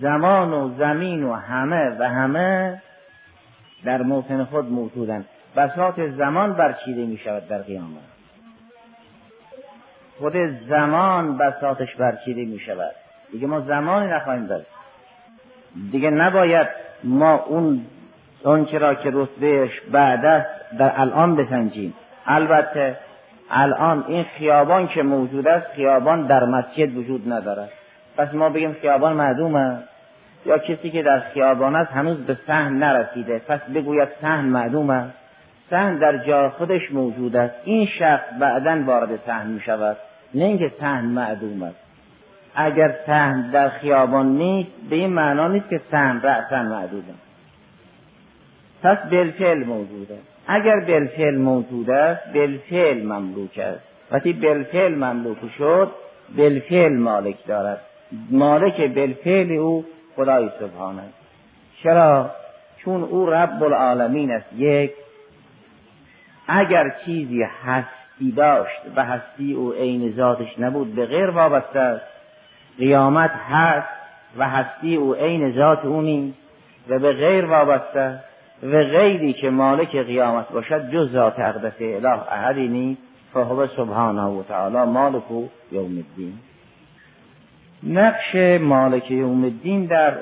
زمان 0.00 0.52
و 0.52 0.78
زمین 0.78 1.24
و 1.24 1.32
همه 1.32 1.96
و 1.98 2.02
همه 2.02 2.82
در 3.84 4.02
موطن 4.02 4.44
خود 4.44 4.72
موجودند 4.72 5.24
بساط 5.56 6.00
زمان 6.00 6.52
برچیده 6.52 7.06
می 7.06 7.18
شود 7.18 7.48
در 7.48 7.58
قیامت. 7.58 8.08
خود 10.18 10.36
زمان 10.68 11.38
بساطش 11.38 11.94
برچیده 11.94 12.44
می 12.44 12.58
شود 12.58 12.94
دیگه 13.32 13.46
ما 13.46 13.60
زمانی 13.60 14.06
نخواهیم 14.06 14.46
داشت. 14.46 14.66
دیگه 15.92 16.10
نباید 16.10 16.68
ما 17.04 17.34
اون 17.36 17.86
آنچه 18.44 18.78
را 18.78 18.94
که 18.94 19.10
رتبهش 19.12 19.80
بعد 19.92 20.24
است 20.24 20.78
در 20.78 21.00
الان 21.00 21.36
بسنجیم. 21.36 21.94
البته 22.26 22.96
الان 23.50 24.04
این 24.08 24.24
خیابان 24.38 24.88
که 24.88 25.02
موجود 25.02 25.48
است 25.48 25.66
خیابان 25.66 26.26
در 26.26 26.44
مسجد 26.44 26.96
وجود 26.96 27.32
ندارد. 27.32 27.70
پس 28.16 28.34
ما 28.34 28.48
بگیم 28.48 28.72
خیابان 28.72 29.12
معدوم 29.12 29.82
یا 30.46 30.58
کسی 30.58 30.90
که 30.90 31.02
در 31.02 31.20
خیابان 31.20 31.76
است 31.76 31.92
هنوز 31.92 32.26
به 32.26 32.36
سهم 32.46 32.78
نرسیده. 32.84 33.38
پس 33.38 33.60
بگوید 33.60 34.08
سهم 34.20 34.44
معدوم 34.44 34.90
است. 34.90 35.14
سهم 35.70 35.98
در 35.98 36.16
جا 36.16 36.50
خودش 36.50 36.92
موجود 36.92 37.36
است. 37.36 37.54
این 37.64 37.86
شخص 37.86 38.24
بعدا 38.40 38.82
وارد 38.86 39.20
سهم 39.26 39.46
می 39.46 39.60
شود. 39.60 39.96
نه 40.34 40.44
اینکه 40.44 40.72
سهم 40.80 41.04
معدوم 41.04 41.62
است. 41.62 41.76
اگر 42.54 42.94
سهم 43.06 43.50
در 43.50 43.68
خیابان 43.68 44.26
نیست 44.26 44.70
به 44.90 44.96
این 44.96 45.12
معنا 45.12 45.48
نیست 45.48 45.68
که 45.68 45.80
سهم 45.90 46.20
رأسا 46.22 46.62
معدود 46.62 47.04
است. 47.08 47.28
پس 48.82 49.10
بالفعل 49.10 49.64
موجود 49.64 50.12
است. 50.12 50.28
اگر 50.46 50.80
بالفعل 50.80 51.38
موجود 51.38 51.90
است 51.90 52.32
بالفعل 52.34 53.02
مملوک 53.02 53.58
است. 53.58 53.84
وقتی 54.10 54.32
بالفعل 54.32 54.94
مملوک 54.94 55.38
شد 55.58 55.90
بالفعل 56.36 56.96
مالک 56.96 57.46
دارد. 57.46 57.80
مالک 58.30 58.80
بالفعل 58.80 59.52
او 59.52 59.84
خدای 60.18 60.50
سبحان 60.60 60.98
است 60.98 61.14
چرا؟ 61.82 62.30
چون 62.76 63.02
او 63.02 63.30
رب 63.30 63.62
العالمین 63.62 64.30
است. 64.30 64.52
یک 64.52 64.92
اگر 66.48 66.94
چیزی 67.04 67.42
هستی 67.42 68.32
داشت 68.36 68.80
و 68.96 69.04
هستی 69.04 69.52
او 69.52 69.72
عین 69.72 70.12
ذاتش 70.16 70.58
نبود 70.58 70.94
به 70.94 71.06
غیر 71.06 71.30
وابسته 71.30 71.80
است. 71.80 72.04
قیامت 72.78 73.30
هست 73.30 73.88
و 74.38 74.48
هستی 74.48 74.96
او 74.96 75.14
عین 75.14 75.52
ذات 75.52 75.84
او 75.84 76.02
نیست 76.02 76.38
و 76.88 76.98
به 76.98 77.12
غیر 77.12 77.44
وابسته 77.44 78.20
و 78.62 78.70
غیری 78.70 79.32
که 79.32 79.50
مالک 79.50 79.96
قیامت 79.96 80.48
باشد 80.52 80.90
جز 80.90 81.12
ذات 81.12 81.38
اقدس 81.38 81.80
اله 81.80 82.32
احدی 82.32 82.68
نیست 82.68 83.02
فهو 83.34 83.66
سبحانه 83.66 84.22
و 84.22 84.42
تعالی 84.42 84.90
مالک 84.90 85.30
یوم 85.72 85.96
الدین. 85.96 86.38
نقش 87.82 88.34
مالک 88.60 89.10
یوم 89.10 89.44
الدین 89.44 89.86
در 89.86 90.14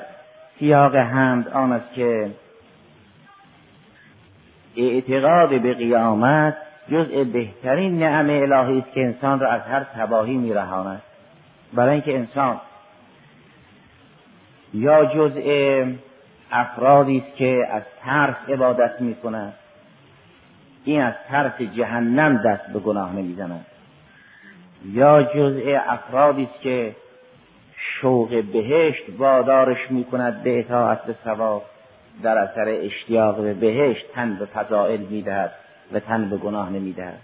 سیاق 0.59 0.95
حمد 0.95 1.47
آن 1.47 1.71
است 1.71 1.93
که 1.93 2.31
اعتقاد 4.77 5.61
به 5.61 5.73
قیامت 5.73 6.57
جزء 6.91 7.23
بهترین 7.23 7.99
نعم 7.99 8.29
الهی 8.29 8.79
است 8.79 8.91
که 8.91 9.01
انسان 9.01 9.39
را 9.39 9.51
از 9.51 9.61
هر 9.61 9.83
تباهی 9.83 10.37
میرهاند. 10.37 11.01
برای 11.73 11.91
اینکه 11.93 12.15
انسان 12.15 12.59
یا 14.73 15.05
جزء 15.05 15.85
افرادی 16.51 17.17
است 17.17 17.35
که 17.35 17.67
از 17.71 17.83
ترس 18.05 18.35
عبادت 18.49 19.01
می 19.01 19.15
این 20.83 21.01
از 21.01 21.13
ترس 21.29 21.61
جهنم 21.61 22.37
دست 22.37 22.73
به 22.73 22.79
گناه 22.79 23.15
نمی‌زند. 23.15 23.65
یا 24.85 25.23
جزء 25.23 25.79
افرادی 25.87 26.43
است 26.43 26.61
که 26.61 26.95
شوق 27.77 28.43
بهشت 28.53 29.03
وادارش 29.17 29.91
می 29.91 30.03
کند 30.03 30.43
به 30.43 30.59
اطاعت 30.59 31.03
به 31.03 31.15
ثواب. 31.23 31.63
در 32.23 32.37
اثر 32.37 32.65
اشتیاق 32.67 33.41
به 33.41 33.53
بهشت 33.53 34.05
تن 34.13 34.35
به 34.35 34.45
فضائل 34.45 34.99
می‌دهد 34.99 35.51
و 35.93 35.99
تن 35.99 36.29
به 36.29 36.37
گناه 36.37 36.69
نمی‌دهد. 36.69 37.19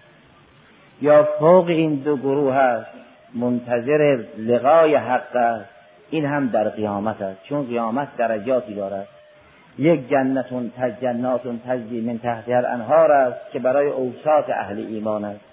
یا 1.01 1.27
فوق 1.39 1.67
این 1.67 1.95
دو 1.95 2.17
گروه 2.17 2.55
است 2.55 2.91
منتظر 3.33 4.23
لقای 4.37 4.95
حق 4.95 5.35
است. 5.35 5.69
این 6.09 6.25
هم 6.25 6.47
در 6.47 6.69
قیامت 6.69 7.21
است 7.21 7.43
چون 7.43 7.67
قیامت 7.67 8.07
درجاتی 8.17 8.73
دارد. 8.73 9.07
یک 9.77 10.09
جنتون 10.09 10.71
تج 10.77 10.93
جناتون 11.01 11.61
تجری 11.67 12.01
من 12.01 12.17
تحت 12.17 12.49
الانهار 12.49 13.11
است 13.11 13.51
که 13.51 13.59
برای 13.59 13.87
اوساط 13.87 14.49
اهل 14.49 14.85
ایمان 14.89 15.25
است. 15.25 15.45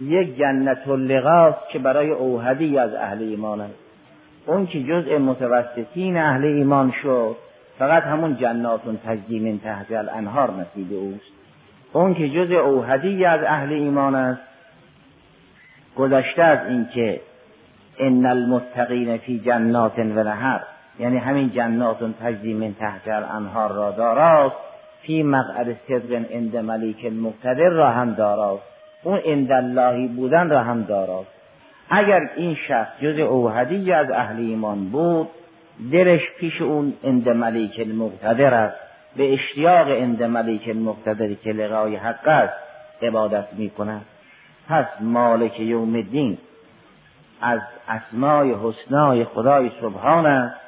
یک 0.00 0.36
جنت 0.38 0.88
لقاست 0.88 1.68
که 1.68 1.78
برای 1.78 2.10
اوهدی 2.10 2.78
از 2.78 2.94
اهل 2.94 3.22
ایمان 3.22 3.60
است. 3.60 3.83
اون 4.46 4.66
که 4.66 4.82
جزء 4.82 5.18
متوسطین 5.18 6.16
اهل 6.16 6.44
ایمان 6.44 6.92
شد 7.02 7.36
فقط 7.78 8.02
همون 8.02 8.36
جناتون 8.36 8.98
تجری 9.06 9.52
من 9.52 9.58
تحت 9.58 9.92
الانهار 9.92 10.50
نصیب 10.50 10.92
اوست. 10.92 11.32
اون 11.92 12.14
که 12.14 12.28
جزء 12.28 12.54
اوهدی 12.54 13.24
از 13.24 13.40
اهل 13.42 13.72
ایمان 13.72 14.14
است 14.14 14.40
گذشته 15.96 16.42
از 16.42 16.58
اینکه 16.68 17.20
ان 17.98 18.26
المتقین 18.26 19.16
فی 19.16 19.38
جنات 19.38 19.98
و 19.98 20.02
نهر 20.02 20.60
یعنی 20.98 21.16
همین 21.16 21.50
جنات 21.50 21.98
تجری 22.22 22.54
من 22.54 22.74
تحت 22.74 23.08
الانهار 23.08 23.72
را 23.72 23.90
داراست 23.90 24.56
فی 25.02 25.22
مقعد 25.22 25.76
صدق 25.88 26.32
عند 26.32 26.56
ملیک 26.56 27.04
مقتدر 27.04 27.68
را 27.68 27.90
هم 27.90 28.14
داراست. 28.14 28.62
اون 29.02 29.18
عند 29.18 29.52
اللهی 29.52 30.08
بودن 30.08 30.50
را 30.50 30.62
هم 30.62 30.82
داراست. 30.82 31.33
اگر 31.90 32.30
این 32.36 32.54
شخص 32.68 33.00
جز 33.00 33.18
اوهدی 33.18 33.92
از 33.92 34.10
اهل 34.10 34.36
ایمان 34.38 34.84
بود 34.84 35.28
دلش 35.92 36.20
پیش 36.38 36.62
اون 36.62 36.92
عند 37.04 37.28
ملیک 37.28 37.80
المقتدر 37.80 38.54
است. 38.54 38.76
به 39.16 39.34
اشتیاق 39.34 39.90
عند 39.90 40.22
ملیک 40.22 40.68
المقتدر 40.68 41.34
که 41.34 41.52
لقای 41.52 41.96
حق 41.96 42.28
است 42.28 42.54
عبادت 43.02 43.46
می 43.52 43.70
کند 43.70 44.04
پس 44.68 44.86
مالک 45.00 45.60
یوم 45.60 45.94
الدین 45.94 46.38
از 47.40 47.60
اسمای 47.88 48.54
حسنای 48.54 49.24
خدای 49.24 49.70
سبحان 49.80 50.26
است 50.26 50.60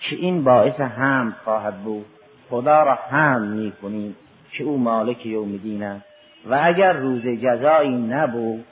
که 0.00 0.16
این 0.16 0.44
باعث 0.44 0.80
هم 0.80 1.34
خواهد 1.44 1.76
بود. 1.76 2.06
خدا 2.50 2.82
را 2.82 2.94
هم 2.94 3.42
می 3.42 3.72
کنیم 3.82 4.16
که 4.52 4.64
او 4.64 4.78
مالک 4.78 5.26
یوم 5.26 5.56
دین 5.56 5.82
است. 5.82 6.04
و 6.50 6.60
اگر 6.62 6.92
روز 6.92 7.22
جزایی 7.26 7.96
نبود 7.96 8.64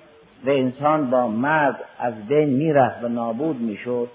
و 0.45 0.51
انسان 0.51 1.11
با 1.11 1.29
مرد 1.29 1.85
از 1.99 2.27
بین 2.29 2.49
می‌رفت 2.49 3.05
و 3.05 3.09
نابود 3.09 3.61
می‌شد 3.61 4.09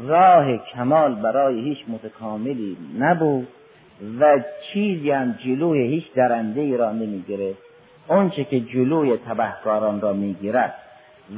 راه 0.00 0.56
کمال 0.56 1.14
برای 1.14 1.60
هیچ 1.60 1.78
متکاملی 1.88 2.76
نبود 2.98 3.48
و 4.20 4.40
چیزی 4.72 5.10
هم 5.10 5.38
جلوی 5.44 5.86
هیچ 5.86 6.12
درنده 6.14 6.60
ای 6.60 6.76
را 6.76 6.92
نمی‌گیره 6.92 7.54
آنچه 8.08 8.44
که 8.44 8.60
جلوی 8.60 9.16
تبهکاران 9.16 10.00
را 10.00 10.12
می‌گیرد 10.12 10.74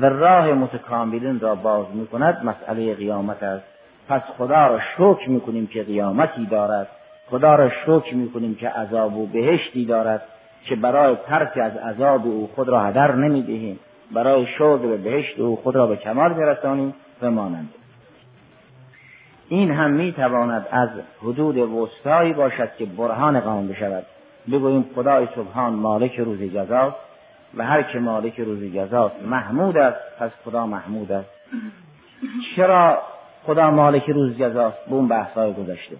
و 0.01 0.07
راه 0.07 0.53
متکاملین 0.55 1.41
را 1.41 1.55
باز 1.55 1.87
می‌کند 1.95 2.45
مسئله 2.45 2.95
قیامت 2.95 3.43
است. 3.43 3.65
پس 4.09 4.23
خدا 4.39 4.67
را 4.67 4.81
شکر 4.97 5.31
می‌کنیم 5.31 5.67
که 5.67 5.83
قیامتی 5.83 6.47
دارد. 6.47 6.89
خدا 7.31 7.55
را 7.55 7.71
شکر 7.71 8.15
می‌کنیم 8.15 8.55
که 8.55 8.69
عذاب 8.69 9.17
و 9.17 9.27
بهشتی 9.27 9.85
دارد 9.85 10.23
که 10.65 10.77
برای 10.77 11.17
ترک 11.27 11.57
از 11.57 11.77
عذاب 11.77 12.27
او 12.27 12.51
خود 12.55 12.69
را 12.69 12.81
هدر 12.81 13.15
نمی‌دهیم. 13.15 13.79
برای 14.13 14.47
شکر 14.47 14.77
به 14.77 14.97
بهشت 14.97 15.39
او 15.39 15.57
خود 15.57 15.77
را 15.77 15.87
به 15.87 15.97
کمال 15.97 16.35
میرسانیم 16.35 16.95
و 17.23 17.31
مانند. 17.31 17.69
این 19.49 19.71
هم 19.71 19.91
می‌تواند 19.91 20.67
از 20.71 20.89
حدود 21.23 21.57
وسطایی 21.57 22.33
باشد 22.33 22.71
که 22.79 22.87
برهان 22.87 23.41
قام 23.41 23.69
بشود. 23.69 24.07
بگوییم 24.53 24.91
خدای 24.95 25.29
سبحان 25.35 25.73
مالک 25.73 26.19
روز 26.19 26.43
جزاست 26.43 26.97
و 27.55 27.65
هر 27.65 27.83
که 27.83 27.99
مالک 27.99 28.41
روز 28.41 28.65
جزاست 28.75 29.15
محمود 29.27 29.77
است 29.77 29.99
پس 30.19 30.31
خدا 30.45 30.67
محمود 30.67 31.13
است. 31.13 31.31
چرا 32.57 32.99
خدا 33.47 33.71
مالک 33.71 34.11
روز 34.11 34.39
جزاست؟ 34.39 34.77
به 34.91 34.97
بحثای 34.97 35.53
گذشته. 35.53 35.97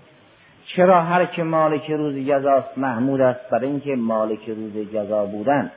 چرا 0.77 1.03
هر 1.03 1.25
که 1.25 1.43
مالک 1.43 1.91
روز 1.91 2.15
جزاست 2.15 2.79
محمود 2.79 3.21
است؟ 3.21 3.51
برای 3.51 3.69
اینکه 3.69 3.97
مالک 3.97 4.49
روز 4.49 4.77
جزا 4.95 5.25
بودن. 5.25 5.71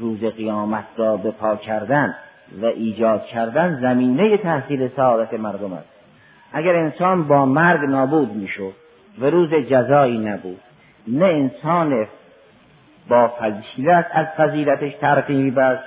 روز 0.00 0.24
قیامت 0.24 0.84
را 0.96 1.16
به 1.16 1.30
پا 1.30 1.56
کردن 1.56 2.14
و 2.62 2.66
ایجاد 2.66 3.24
کردن 3.24 3.80
زمینه 3.80 4.36
تحصیل 4.36 4.88
سعادت 4.88 5.34
مردم 5.34 5.72
است. 5.72 5.88
اگر 6.52 6.76
انسان 6.76 7.28
با 7.28 7.46
مرگ 7.46 7.80
نابود 7.80 8.32
می‌شد 8.32 8.72
و 9.18 9.26
روز 9.26 9.54
جزایی 9.54 10.18
نبود 10.18 10.60
نه 11.08 11.24
انسان 11.24 12.06
با 13.08 13.32
فضیلت 13.40 14.06
از 14.12 14.26
فضیلتش 14.36 14.94
ترقی 14.94 15.34
میبست 15.34 15.84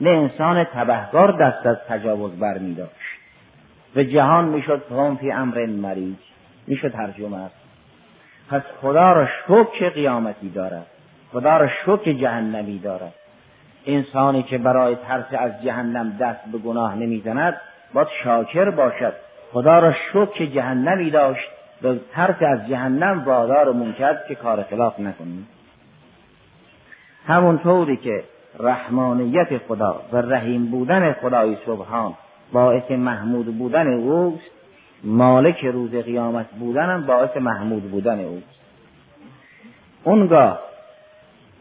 نه 0.00 0.10
انسان 0.10 0.64
تبهکار 0.64 1.32
دست 1.32 1.66
از 1.66 1.76
تجاوز 1.88 2.38
بر 2.38 2.58
می 2.58 2.74
داشت 2.74 2.92
و 3.96 4.02
جهان 4.02 4.44
می‌شد 4.44 4.82
قوم 4.88 5.16
فی 5.16 5.32
امر 5.32 5.66
مریض 5.66 6.16
می‌شد 6.66 6.92
ترجمه 6.92 7.44
است. 7.44 7.54
پس 8.50 8.62
خدا 8.80 9.12
را 9.12 9.26
شکر 9.26 9.88
قیامتی 9.88 10.50
دارد. 10.50 10.86
خدا 11.32 11.56
را 11.56 11.68
شکر 11.68 12.12
جهنمی 12.12 12.78
دارد. 12.78 13.14
انسانی 13.86 14.42
که 14.42 14.58
برای 14.58 14.96
ترس 14.96 15.34
از 15.38 15.62
جهنم 15.64 16.16
دست 16.20 16.40
به 16.52 16.58
گناه 16.58 16.94
نمی‌زند 16.94 17.56
باید 17.94 18.08
شاکر 18.24 18.70
باشد. 18.70 19.12
خدا 19.52 19.78
را 19.78 19.92
شکر 19.92 20.46
جهنمی 20.46 21.10
داشت 21.10 21.48
به 21.82 22.00
ترس 22.12 22.42
از 22.42 22.68
جهنم 22.68 23.24
وادارمون 23.24 23.92
کرد 23.92 24.26
که 24.28 24.34
کار 24.34 24.62
خلاف 24.62 25.00
نکنیم. 25.00 25.48
همونطوری 27.26 27.96
که 27.96 28.24
رحمانیت 28.58 29.58
خدا 29.58 30.00
و 30.12 30.16
رحیم 30.16 30.66
بودن 30.66 31.12
خدای 31.12 31.56
سبحان 31.66 32.14
باعث 32.52 32.90
محمود 32.90 33.58
بودن 33.58 33.86
اوست 33.86 34.50
مالک 35.04 35.64
روز 35.64 35.94
قیامت 35.94 36.46
بودنم 36.50 37.06
باعث 37.06 37.36
محمود 37.36 37.90
بودن 37.90 38.20
اوست. 38.20 38.60
اونگاه 40.04 40.60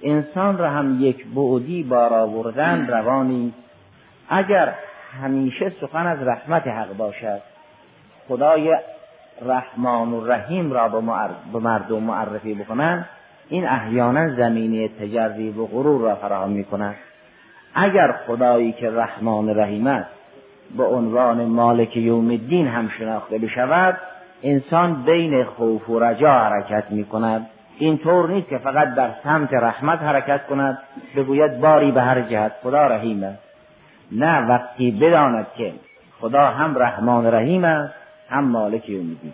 انسان 0.03 0.58
را 0.58 0.70
هم 0.70 1.01
یک 1.01 1.27
بعدی 1.36 1.84
بار 1.84 2.13
آوردن 2.13 2.88
روانی 2.88 3.53
اگر 4.29 4.74
همیشه 5.22 5.70
سخن 5.81 6.08
از 6.08 6.27
رحمت 6.27 6.67
حق 6.67 6.98
باشد 6.98 7.41
خدای 8.27 8.77
رحمان 9.46 10.13
و 10.13 10.25
رحیم 10.25 10.72
را 10.72 10.89
به 11.53 11.60
مردم 11.60 12.03
معرفی 12.03 12.53
بکنن 12.53 13.05
این 13.50 13.67
احیانا 13.67 14.36
زمینه 14.36 14.88
تجربی 14.88 15.50
و 15.50 15.65
غرور 15.65 16.01
را 16.01 16.15
فراهم 16.15 16.50
می 16.50 16.63
کند 16.63 16.96
اگر 17.75 18.15
خدایی 18.27 18.72
که 18.72 18.89
رحمان 18.89 19.50
رحیم 19.50 19.88
است 19.88 20.10
به 20.77 20.84
عنوان 20.84 21.46
مالک 21.46 21.97
یوم 21.97 22.30
الدین 22.30 22.67
هم 22.67 22.89
شناخته 22.99 23.38
بشود 23.38 23.97
انسان 24.43 25.04
بین 25.04 25.43
خوف 25.43 25.89
و 25.89 25.99
رجا 25.99 26.32
حرکت 26.32 26.91
می 26.91 27.04
کند 27.04 27.49
این 27.77 27.97
طور 27.97 28.29
نیست 28.29 28.49
که 28.49 28.57
فقط 28.57 28.95
در 28.95 29.10
سمت 29.23 29.53
رحمت 29.53 29.99
حرکت 29.99 30.47
کند 30.47 30.77
بگوید 31.15 31.60
باری 31.60 31.91
به 31.91 32.01
هر 32.01 32.21
جهت 32.21 32.51
خدا 32.63 32.88
رحیم 32.88 33.23
است 33.23 33.43
نه 34.12 34.47
وقتی 34.47 34.91
بداند 34.91 35.47
که 35.57 35.73
خدا 36.21 36.45
هم 36.45 36.77
رحمان 36.77 37.25
رحیم 37.25 37.63
است 37.63 37.93
هم 38.29 38.43
مالک 38.43 38.89
یوم 38.89 39.07
الدین 39.10 39.34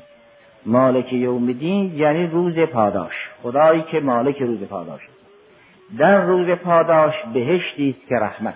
مالک 0.65 1.13
یوم 1.13 1.47
الدین 1.47 1.95
یعنی 1.95 2.27
روز 2.27 2.59
پاداش. 2.59 3.13
خدایی 3.43 3.81
که 3.81 3.99
مالک 3.99 4.37
روز 4.41 4.63
پاداش. 4.63 5.01
است 5.01 5.99
در 5.99 6.21
روز 6.21 6.49
پاداش 6.49 7.13
بهشتی 7.33 7.95
است 7.97 8.09
که 8.09 8.15
رحمت. 8.15 8.53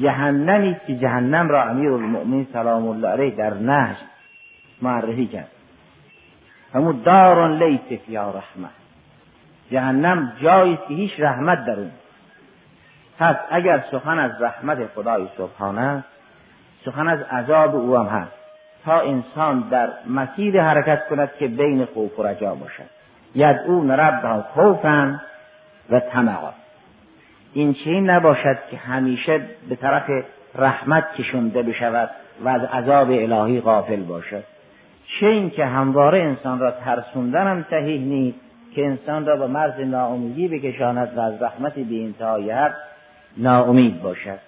جهنمی 0.00 0.70
است 0.70 0.86
که 0.86 0.96
جهنم 0.96 1.48
را 1.48 1.64
امیر 1.64 1.92
المؤمنین 1.92 2.46
سلام 2.52 2.88
الله 2.88 3.08
علیه 3.08 3.30
در 3.30 3.54
نهج 3.54 3.96
معرفی 4.82 5.26
کرد. 5.26 5.50
همون 6.74 7.02
دارون 7.04 7.62
لیس 7.62 8.00
فیا 8.06 8.30
رحمت 8.30 8.70
جهنم 9.70 10.32
جایی 10.42 10.76
که 10.76 10.94
هیچ 10.94 11.12
رحمت 11.18 11.64
در 11.64 11.76
اون. 11.80 11.90
پس 13.18 13.36
اگر 13.50 13.84
سخن 13.90 14.18
از 14.18 14.42
رحمت 14.42 14.86
خدای 14.94 15.28
سبحانه 15.38 16.04
سخن 16.84 17.08
از 17.08 17.22
عذاب 17.22 17.76
او 17.76 17.96
هم 17.96 18.06
هست. 18.06 18.32
تا 18.84 19.00
انسان 19.00 19.60
در 19.70 19.88
مسیر 20.06 20.62
حرکت 20.62 21.08
کند 21.08 21.30
که 21.38 21.48
بین 21.48 21.84
خوف 21.84 22.18
و 22.18 22.22
رجا 22.22 22.54
باشد. 22.54 22.90
یدعون 23.34 23.90
ربها 23.90 24.42
خوفا 24.42 25.20
و 25.90 26.00
طمعا. 26.00 26.50
این 27.52 27.74
چنین 27.74 28.10
نباشد 28.10 28.58
که 28.70 28.76
همیشه 28.76 29.40
به 29.68 29.76
طرف 29.76 30.10
رحمت 30.54 31.14
کشونده 31.14 31.62
بشود 31.62 32.10
و 32.44 32.48
از 32.48 32.64
عذاب 32.64 33.10
الهی 33.10 33.60
غافل 33.60 34.02
باشد. 34.02 34.44
چه 35.08 35.26
این 35.26 35.50
که 35.50 35.64
همواره 35.64 36.18
انسان 36.18 36.58
را 36.58 36.70
ترسوندن 36.70 37.46
هم 37.46 37.64
صحیح 37.70 38.00
نیست 38.00 38.38
که 38.74 38.86
انسان 38.86 39.26
را 39.26 39.36
به 39.36 39.46
مرز 39.46 39.80
ناامیدی 39.80 40.48
بکشاند 40.48 41.12
و 41.16 41.20
از 41.20 41.42
رحمت 41.42 41.74
بی 41.78 42.04
انتهای 42.04 42.50
حق 42.50 42.74
ناامید 43.36 44.02
باشد. 44.02 44.38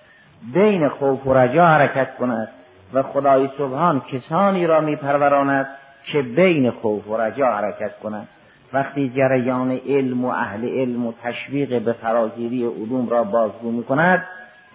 بین 0.55 0.89
خوف 0.89 1.27
و 1.27 1.35
رجا 1.35 1.67
حرکت 1.67 2.17
کند 2.17 2.49
و 2.95 3.03
خدای 3.03 3.49
سبحان 3.59 4.01
کسانی 4.01 4.67
را 4.67 4.81
میپروراند 4.81 5.67
که 6.05 6.23
بین 6.23 6.71
خوف 6.71 7.09
و 7.09 7.17
رجا 7.17 7.47
حرکت 7.47 7.99
کنند 7.99 8.29
وقتی 8.73 9.13
جریان 9.17 9.81
علم 9.89 10.25
و 10.25 10.29
اهل 10.29 10.69
علم 10.69 11.07
و 11.07 11.13
تشویق 11.23 11.83
به 11.83 11.93
فراگیری 11.93 12.65
علوم 12.65 13.09
را 13.09 13.25
بازگو 13.25 13.71
می 13.73 13.85
کند 13.85 14.25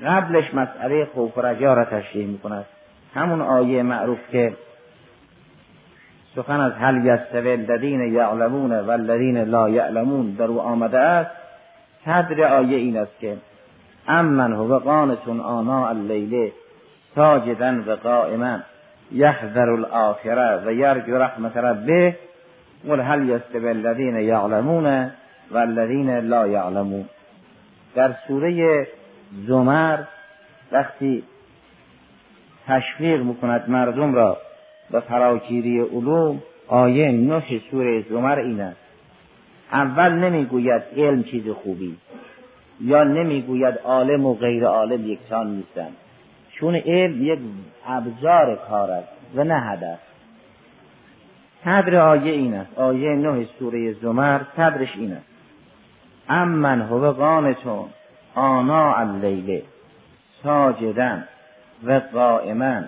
قبلش 0.06 0.54
مسئله 0.54 1.06
خوف 1.06 1.38
و 1.38 1.42
رجا 1.42 1.74
را 1.74 1.86
تشریح 1.86 2.28
می 2.28 2.40
کند 2.40 2.66
همون 3.16 3.42
آیه 3.42 3.84
معروف 3.84 4.20
که 4.32 4.54
سخن 6.36 6.60
از 6.60 6.74
هل 6.74 7.06
یستوی 7.06 7.52
الذین 7.52 8.14
یعلمون 8.14 8.80
و 8.80 8.92
الذین 8.92 9.38
لا 9.38 9.70
یعلمون 9.70 10.32
در 10.32 10.46
او 10.46 10.60
آمده 10.62 11.00
است 11.00 11.32
صدر 12.06 12.44
آیه 12.44 12.78
این 12.78 12.98
است 12.98 13.20
که 13.20 13.38
امن 14.08 14.54
هو 14.54 14.80
قانتون 14.80 15.40
آنا 15.40 15.88
اللیله 15.88 16.52
ساجدا 17.16 17.84
و 17.88 17.96
قائما 17.96 18.60
یحذر 19.12 19.70
الاخره 19.70 20.62
و 20.66 20.74
یرجو 20.74 21.18
رحمت 21.18 21.58
ربه 21.58 22.16
قل 22.88 23.00
هل 23.00 23.30
یستوی 23.30 23.70
الذین 23.70 24.16
یعلمون 24.16 25.12
و 25.52 25.58
الذین 25.58 26.20
لا 26.20 26.48
یعلمون. 26.48 27.06
در 27.96 28.14
سوره 28.28 28.88
زمر 29.48 30.00
وقتی 30.72 31.24
تشویق 32.68 33.22
می‌کند 33.22 33.70
مردم 33.70 34.16
را 34.16 34.38
به 34.92 35.00
فراگیری 35.00 35.80
علوم 35.80 36.42
آیه 36.68 37.12
نه 37.12 37.44
سوره 37.72 38.02
زمر 38.10 38.40
این 38.40 38.62
است. 38.62 38.80
اول 39.72 40.12
نمی‌گوید 40.12 40.82
علم 40.98 41.24
چیز 41.24 41.50
خوبی 41.50 41.98
یا 42.82 43.04
نمی‌گوید 43.04 43.76
عالم 43.84 44.26
و 44.26 44.34
غیر 44.34 44.66
عالم 44.66 45.08
یکسان 45.08 45.56
نیستند 45.56 45.96
چون 46.52 46.76
علم 46.76 47.24
یک 47.24 47.40
ابزار 47.88 48.56
کار 48.56 48.92
است 48.92 49.08
و 49.36 49.44
نه 49.44 49.60
هدف. 49.60 50.00
صدر 51.66 51.96
آیه 51.96 52.32
این 52.32 52.54
است. 52.54 52.80
آیه 52.80 53.10
نه 53.10 53.46
سوره 53.60 53.94
زمر 53.94 54.42
صدرش 54.58 54.96
این 54.96 55.12
است. 55.12 55.26
امن 56.30 56.82
هو 56.82 57.12
قانتون 57.12 57.86
آنا 58.36 58.96
اللیل 58.96 59.62
ساجدا 60.44 61.18
و 61.84 62.02
قائما 62.14 62.82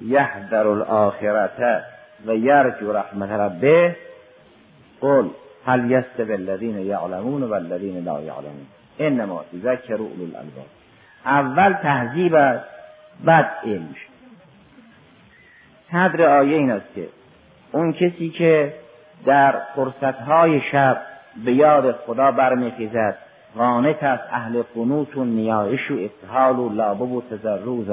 یحذر 0.00 0.66
الاخرت 0.66 1.84
و 2.26 2.34
یرجو 2.34 2.92
رحمت 2.92 3.30
ربه. 3.30 3.96
قل 5.00 5.28
هل 5.66 5.90
یستوی 5.90 6.32
الذین 6.32 6.78
یعلمون 6.78 7.42
و 7.42 7.54
الذین 7.54 8.04
لا 8.04 8.22
یعلمون. 8.22 8.66
انما 8.98 9.44
تذکر 9.52 9.94
اولو 9.94 10.22
الالباب. 10.22 10.66
اول 11.26 11.72
تهذیب 11.72 12.34
است 12.34 12.64
بعد 13.24 13.50
علم 13.64 13.94
شد. 13.94 14.14
صدر 15.92 16.38
آیه 16.38 16.56
این 16.56 16.70
است 16.70 16.94
که 16.94 17.08
اون 17.72 17.92
کسی 17.92 18.30
که 18.30 18.74
در 19.26 19.54
فرصتهای 19.76 20.60
شب 20.72 21.02
به 21.44 21.52
یاد 21.52 21.92
خدا 21.92 22.30
برمیخیزد 22.30 23.18
قانت 23.56 24.02
از 24.02 24.18
اهل 24.30 24.62
قنوت 24.74 25.16
و 25.16 25.24
نیایش 25.24 25.90
و 25.90 25.94
ابتحال 25.94 26.58
و 26.58 26.68
لابه 26.68 27.04
و 27.04 27.20
تضرع 27.30 27.68
و 27.68 27.84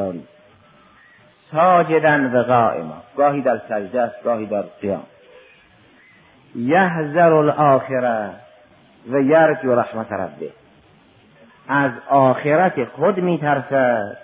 ساجدن 1.51 2.35
و 2.35 2.43
قائما 2.43 3.03
گاهی 3.17 3.41
در 3.41 3.61
سجده 3.69 4.01
است 4.01 4.23
گاهی 4.23 4.45
در 4.45 4.61
قیام 4.61 5.03
یحذر 6.55 7.33
الاخره 7.33 8.29
و 9.09 9.21
یرجو 9.21 9.75
رحمت 9.75 10.11
ربه. 10.11 10.49
از 11.67 11.91
آخرت 12.09 12.85
خود 12.85 13.17
میترسد 13.17 14.17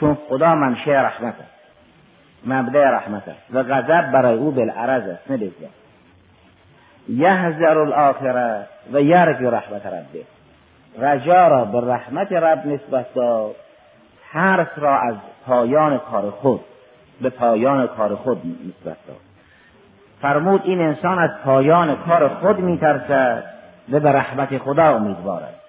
چون 0.00 0.18
خدا 0.28 0.54
منشه 0.54 0.90
رحمت 0.90 1.34
است. 1.34 1.56
مبدع 2.46 2.90
رحمت 2.90 3.28
است. 3.28 3.42
و 3.52 3.62
غضب 3.62 4.10
برای 4.12 4.38
او 4.38 4.50
بالعرض 4.50 5.08
است 5.08 5.30
نه 5.30 5.36
بزیاد. 5.36 5.70
یحذر 7.08 7.78
الاخره 7.78 8.66
و 8.92 9.00
یرجو 9.00 9.50
رحمت 9.50 9.86
ربه. 9.86 10.24
رجا 10.98 11.48
را 11.48 11.64
به 11.64 11.92
رحمت 11.92 12.32
رب 12.32 12.66
نسبت 12.66 13.14
داد. 13.14 13.54
ترس 14.36 14.68
را 14.76 14.98
از 14.98 15.14
پایان 15.46 15.98
کار 15.98 16.30
خود 16.30 16.60
به 17.20 17.30
پایان 17.30 17.86
کار 17.86 18.14
خود 18.14 18.42
نسبت 18.46 18.96
داد. 19.06 19.16
فرمود 20.22 20.60
این 20.64 20.80
انسان 20.80 21.18
از 21.18 21.30
پایان 21.44 21.96
کار 21.96 22.28
خود 22.28 22.58
میترسد 22.58 23.44
و 23.92 24.00
به 24.00 24.12
رحمت 24.12 24.58
خدا 24.58 24.96
امیدوار 24.96 25.42
است. 25.42 25.60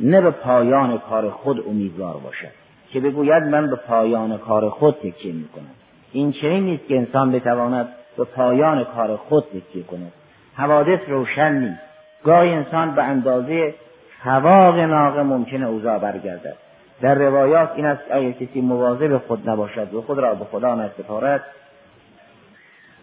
نه 0.00 0.20
به 0.20 0.30
پایان 0.30 0.98
کار 0.98 1.30
خود 1.30 1.68
امیدوار 1.68 2.14
باشد 2.14 2.52
که 2.92 3.00
بگوید 3.00 3.42
من 3.42 3.70
به 3.70 3.76
پایان 3.76 4.38
کار 4.38 4.68
خود 4.68 4.94
تکیه 4.94 5.32
می‌کنم. 5.32 5.74
این 6.12 6.32
چنین 6.32 6.64
نیست 6.64 6.86
که 6.88 6.96
انسان 6.96 7.32
بتواند 7.32 7.88
به 8.16 8.24
پایان 8.24 8.84
کار 8.84 9.16
خود 9.16 9.44
تکیه 9.44 9.82
کند. 9.82 10.12
حوادث 10.56 11.00
روشن 11.08 11.52
نیست. 11.52 11.80
گاهی 12.24 12.52
انسان 12.52 12.94
به 12.94 13.02
اندازه 13.02 13.74
هواق 14.22 14.78
ناقه 14.78 15.22
ممکنه 15.22 15.66
اوضاع 15.66 15.98
برگردد. 15.98 16.56
در 17.02 17.14
روایات 17.14 17.70
این 17.76 17.86
است 17.86 18.02
اگر 18.10 18.30
کسی 18.30 18.60
مواظب 18.60 19.18
خود 19.18 19.50
نباشد 19.50 19.94
و 19.94 20.02
خود 20.02 20.18
را 20.18 20.34
به 20.34 20.44
خدا 20.44 20.74
نسپارد 20.74 21.44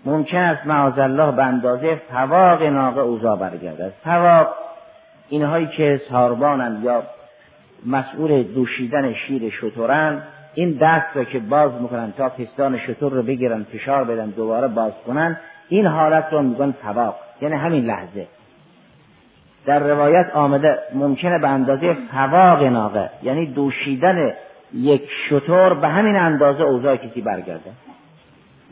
ممکن 0.06 0.38
است 0.38 1.00
الله 1.00 1.32
به 1.32 1.44
اندازه 1.44 2.02
فواق 2.12 2.64
ناقه 2.64 3.02
اوضاع 3.02 3.38
برگردد. 3.38 3.94
فواق 4.04 4.56
اینهایی 5.30 5.68
که 5.68 6.02
ساربانند 6.10 6.84
یا 6.84 7.04
مسئول 7.86 8.44
دوشیدن 8.44 9.14
شیر 9.14 9.50
شطورند 9.50 10.24
این 10.54 10.78
دست 10.82 11.18
را 11.18 11.24
که 11.24 11.40
باز 11.40 11.72
می‌کنن 11.82 12.14
تا 12.18 12.30
پستان 12.30 12.78
شطور 12.78 13.12
رو 13.12 13.24
بگیرن 13.24 13.64
فشار 13.64 14.04
بدن 14.04 14.30
دوباره 14.30 14.68
باز 14.68 14.94
کنن 15.08 15.38
این 15.70 15.86
حالت 15.86 16.28
رو 16.32 16.42
میگن 16.42 16.72
فواق 16.72 17.16
یعنی 17.42 17.56
همین 17.56 17.86
لحظه. 17.86 18.28
در 19.66 19.80
روایت 19.80 20.30
آمده 20.34 20.80
ممکنه 20.94 21.40
به 21.40 21.48
اندازه 21.48 21.98
فواق 22.12 22.64
ناقه 22.64 23.10
یعنی 23.24 23.46
دوشیدن 23.46 24.34
یک 24.74 25.10
شطور 25.30 25.74
به 25.74 25.88
همین 25.88 26.16
اندازه 26.16 26.64
اوضاع 26.64 26.96
کسی 26.96 27.22
برگرده. 27.22 27.72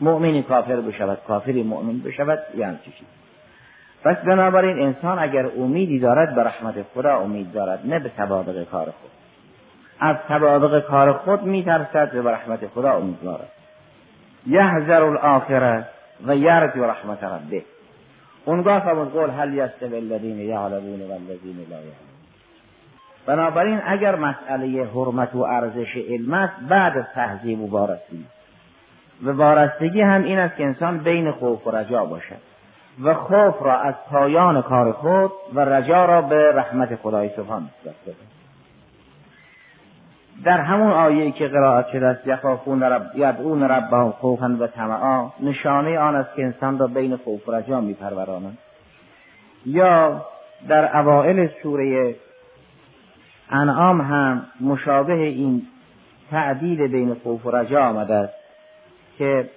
مؤمنی 0.00 0.42
کافر 0.42 0.76
بشود 0.76 1.18
کافری 1.28 1.62
مؤمن 1.62 1.98
بشود 1.98 2.38
یعنی 2.56 2.78
چی 2.84 2.92
پس 4.04 4.16
بنابراین 4.16 4.78
انسان 4.78 5.18
اگر 5.18 5.46
امیدی 5.58 5.98
دارد 5.98 6.34
به 6.34 6.42
رحمت 6.42 6.74
خدا 6.94 7.18
امید 7.18 7.52
دارد 7.52 7.80
نه 7.84 7.98
به 7.98 8.10
سوابق 8.16 8.64
کار 8.64 8.84
خود. 8.84 9.10
از 10.00 10.16
سوابق 10.28 10.86
کار 10.86 11.12
خود 11.12 11.42
میترسد 11.42 12.10
و 12.14 12.22
به 12.22 12.30
رحمت 12.30 12.66
خدا 12.66 12.92
امیدوار 12.92 13.40
است. 13.42 13.52
یحذر 14.46 15.04
الاخره 15.04 15.86
و 16.26 16.36
یرجو 16.36 16.84
رحمت 16.84 17.24
ربه. 17.24 17.62
اونگاه 18.48 18.80
فرمود 18.80 19.12
قول 19.12 19.30
هل 19.30 19.54
یستوی 19.54 19.96
الذین 19.96 20.38
یعلمون 20.38 21.00
والذین 21.00 21.56
لا 21.70 21.76
یعلمون. 21.76 22.08
بنابراین 23.26 23.80
اگر 23.86 24.16
مسئله 24.16 24.84
حرمت 24.84 25.34
و 25.34 25.38
ارزش 25.38 25.96
علم 25.96 26.34
است 26.34 26.54
بعد 26.68 26.98
از 26.98 27.04
تهذیب 27.14 27.60
و 27.60 27.66
بارستگی 27.66 28.24
و 29.24 29.32
بارستگی 29.32 30.00
هم 30.00 30.24
این 30.24 30.38
است 30.38 30.56
که 30.56 30.64
انسان 30.64 30.98
بین 30.98 31.30
خوف 31.30 31.66
و 31.66 31.70
رجا 31.70 32.04
باشد. 32.04 32.40
و 33.02 33.14
خوف 33.14 33.62
را 33.62 33.80
از 33.80 33.94
پایان 34.10 34.62
کار 34.62 34.92
خود 34.92 35.32
و 35.54 35.60
رجا 35.60 36.04
را 36.04 36.22
به 36.22 36.52
رحمت 36.52 36.96
خدای 36.96 37.30
سبحان 37.36 37.62
نسبت 37.62 38.27
در 40.44 40.60
همون 40.60 40.92
آیه 40.92 41.32
که 41.32 41.48
قرائت 41.48 41.88
شده 41.88 42.06
است 42.06 42.26
یخافون 42.26 42.82
رب 42.82 43.10
یدعون 43.14 43.62
ربهم 43.62 44.10
خوفا 44.10 44.56
و 44.60 44.66
طمعا 44.66 45.30
نشانه 45.40 45.98
آن 45.98 46.16
است 46.16 46.34
که 46.36 46.42
انسان 46.42 46.78
را 46.78 46.86
بین 46.86 47.16
خوف 47.16 47.48
و 47.48 47.52
رجا 47.52 47.80
میپرورانند. 47.80 48.58
یا 49.66 50.24
در 50.68 50.98
اوائل 50.98 51.48
سوره 51.62 52.14
انعام 53.50 54.00
هم 54.00 54.46
مشابه 54.60 55.12
این 55.12 55.62
تعدیل 56.30 56.88
بین 56.88 57.14
خوف 57.14 57.46
و 57.46 57.50
رجا 57.50 57.84
آمده 57.84 58.14
است 58.14 58.34
که 59.18 59.50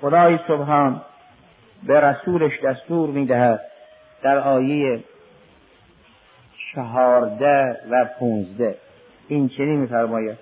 خدای 0.00 0.38
سبحان 0.48 1.00
به 1.86 2.00
رسولش 2.00 2.52
دستور 2.64 3.10
می‌دهد 3.10 3.60
در 4.22 4.38
آیه 4.38 5.04
چهارده 6.74 7.76
و 7.90 8.04
پونزده. 8.18 8.76
این 9.28 9.48
چنین 9.48 9.80
میفرماید. 9.80 10.38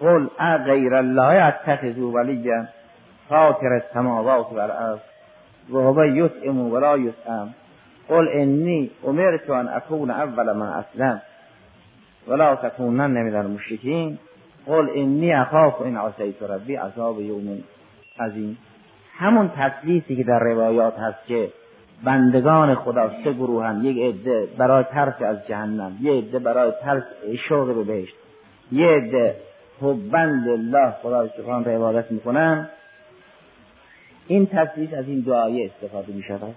قل 0.00 0.26
غیر 0.66 0.94
الله 0.94 1.44
اتخذوا 1.44 2.10
ولیا 2.10 2.64
فاطر 3.28 3.72
السماوات 3.72 4.52
والارض 4.52 4.98
وهو 5.70 6.04
یطعم 6.04 6.72
ولا 6.72 6.98
یطعم. 6.98 7.54
قل 8.08 8.28
انی 8.32 8.90
امرت 9.04 9.50
ان 9.50 9.68
اکون 9.68 10.10
اول 10.10 10.52
من 10.52 10.68
اسلم. 10.68 11.22
ولا 12.28 12.56
تکونن 12.56 13.06
من 13.06 13.34
المشرکین. 13.34 14.18
قل 14.66 14.88
انی 14.94 15.32
اخاف 15.32 15.82
این 15.82 15.96
عصیت 15.96 16.42
ربی 16.42 16.76
عذاب 16.76 17.20
یوم 17.20 17.58
عظیم. 18.20 18.58
همون 19.16 19.50
تسلیسی 19.56 20.16
که 20.16 20.24
در 20.24 20.38
روایات 20.38 20.98
هست 20.98 21.26
که 21.26 21.48
بندگان 22.04 22.74
خدا 22.74 23.10
سه 23.24 23.32
گروه 23.32 23.66
هم 23.66 23.84
یک 23.84 24.14
عده 24.14 24.48
برای 24.58 24.84
ترس 24.84 25.22
از 25.22 25.46
جهنم 25.46 25.98
یه 26.00 26.12
عده 26.12 26.38
برای 26.38 26.72
ترس 26.82 27.02
شوق 27.48 27.74
به 27.74 27.84
بهشت 27.84 28.14
یه 28.72 28.86
عده 28.86 29.36
حبند 29.80 30.48
الله 30.48 30.90
خدا 31.02 31.28
سبحان 31.28 31.64
را 31.64 31.72
عبادت 31.72 32.12
می‌کنن. 32.12 32.68
این 34.26 34.46
تفسیر 34.46 34.96
از 34.96 35.08
این 35.08 35.20
دعایه 35.20 35.70
استفاده 35.74 36.12
می 36.12 36.22
شود 36.22 36.54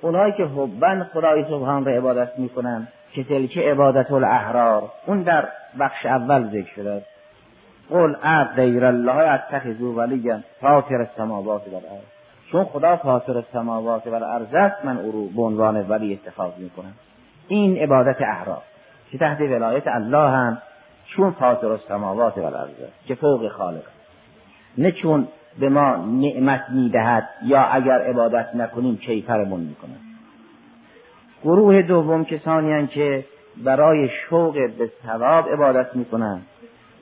اونایی 0.00 0.32
که 0.32 0.44
حبند 0.44 1.02
خدای 1.02 1.44
سبحان 1.44 1.84
را 1.84 1.92
عبادت 1.92 2.38
می‌کنن 2.38 2.88
که 3.12 3.24
تلکه 3.24 3.60
عبادت 3.60 4.12
الاحرار 4.12 4.92
اون 5.06 5.22
در 5.22 5.48
بخش 5.80 6.06
اول 6.06 6.48
ذکر 6.48 6.74
شده. 6.76 7.02
قل 7.90 8.14
غیر 8.56 8.84
الله 8.84 9.32
اتخذوا 9.32 9.92
ولیا 9.92 10.40
فاطر 10.60 10.96
السماوات 10.96 11.62
والارض. 11.68 12.19
چون 12.52 12.64
خدا 12.64 12.96
فاطر 12.96 13.36
السماوات 13.36 14.06
و 14.06 14.14
الارض 14.14 14.54
است 14.54 14.84
من 14.84 14.96
او 14.96 15.12
رو 15.12 15.26
به 15.26 15.42
عنوان 15.42 15.88
ولی 15.88 16.12
اتخاذ 16.12 16.52
می‌کنم. 16.58 16.92
این 17.48 17.76
عبادت 17.76 18.16
احرار 18.20 18.62
که 19.10 19.18
تحت 19.18 19.40
ولایت 19.40 19.86
الله 19.86 20.30
هم؟ 20.30 20.58
چون 21.06 21.30
فاطر 21.30 21.66
السماوات 21.66 22.38
و 22.38 22.44
الارض 22.44 22.70
است 22.70 23.06
که 23.06 23.14
فوق 23.14 23.48
خالق 23.48 23.82
نه 24.78 24.92
چون 24.92 25.28
به 25.60 25.68
ما 25.68 25.96
نعمت 25.96 26.64
می‌دهد 26.70 27.28
یا 27.44 27.62
اگر 27.62 28.02
عبادت 28.02 28.54
نکنیم 28.54 28.96
کیفرمون 28.96 29.60
می‌کنند 29.60 30.00
گروه 31.44 31.82
دوم 31.82 32.24
کسانی 32.24 32.86
که 32.86 33.24
برای 33.64 34.08
شوق 34.08 34.54
به 34.78 34.90
ثواب 35.06 35.48
عبادت 35.48 35.96
می‌کنند 35.96 36.46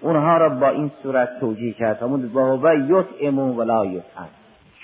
اونها 0.00 0.36
را 0.36 0.48
با 0.48 0.68
این 0.68 0.90
صورت 1.02 1.40
توجیه 1.40 1.72
کرد. 1.72 2.02
همون 2.02 2.28
با 2.28 2.74
یطعم 2.74 3.38
ولا 3.38 3.86
یطعم. 3.86 4.28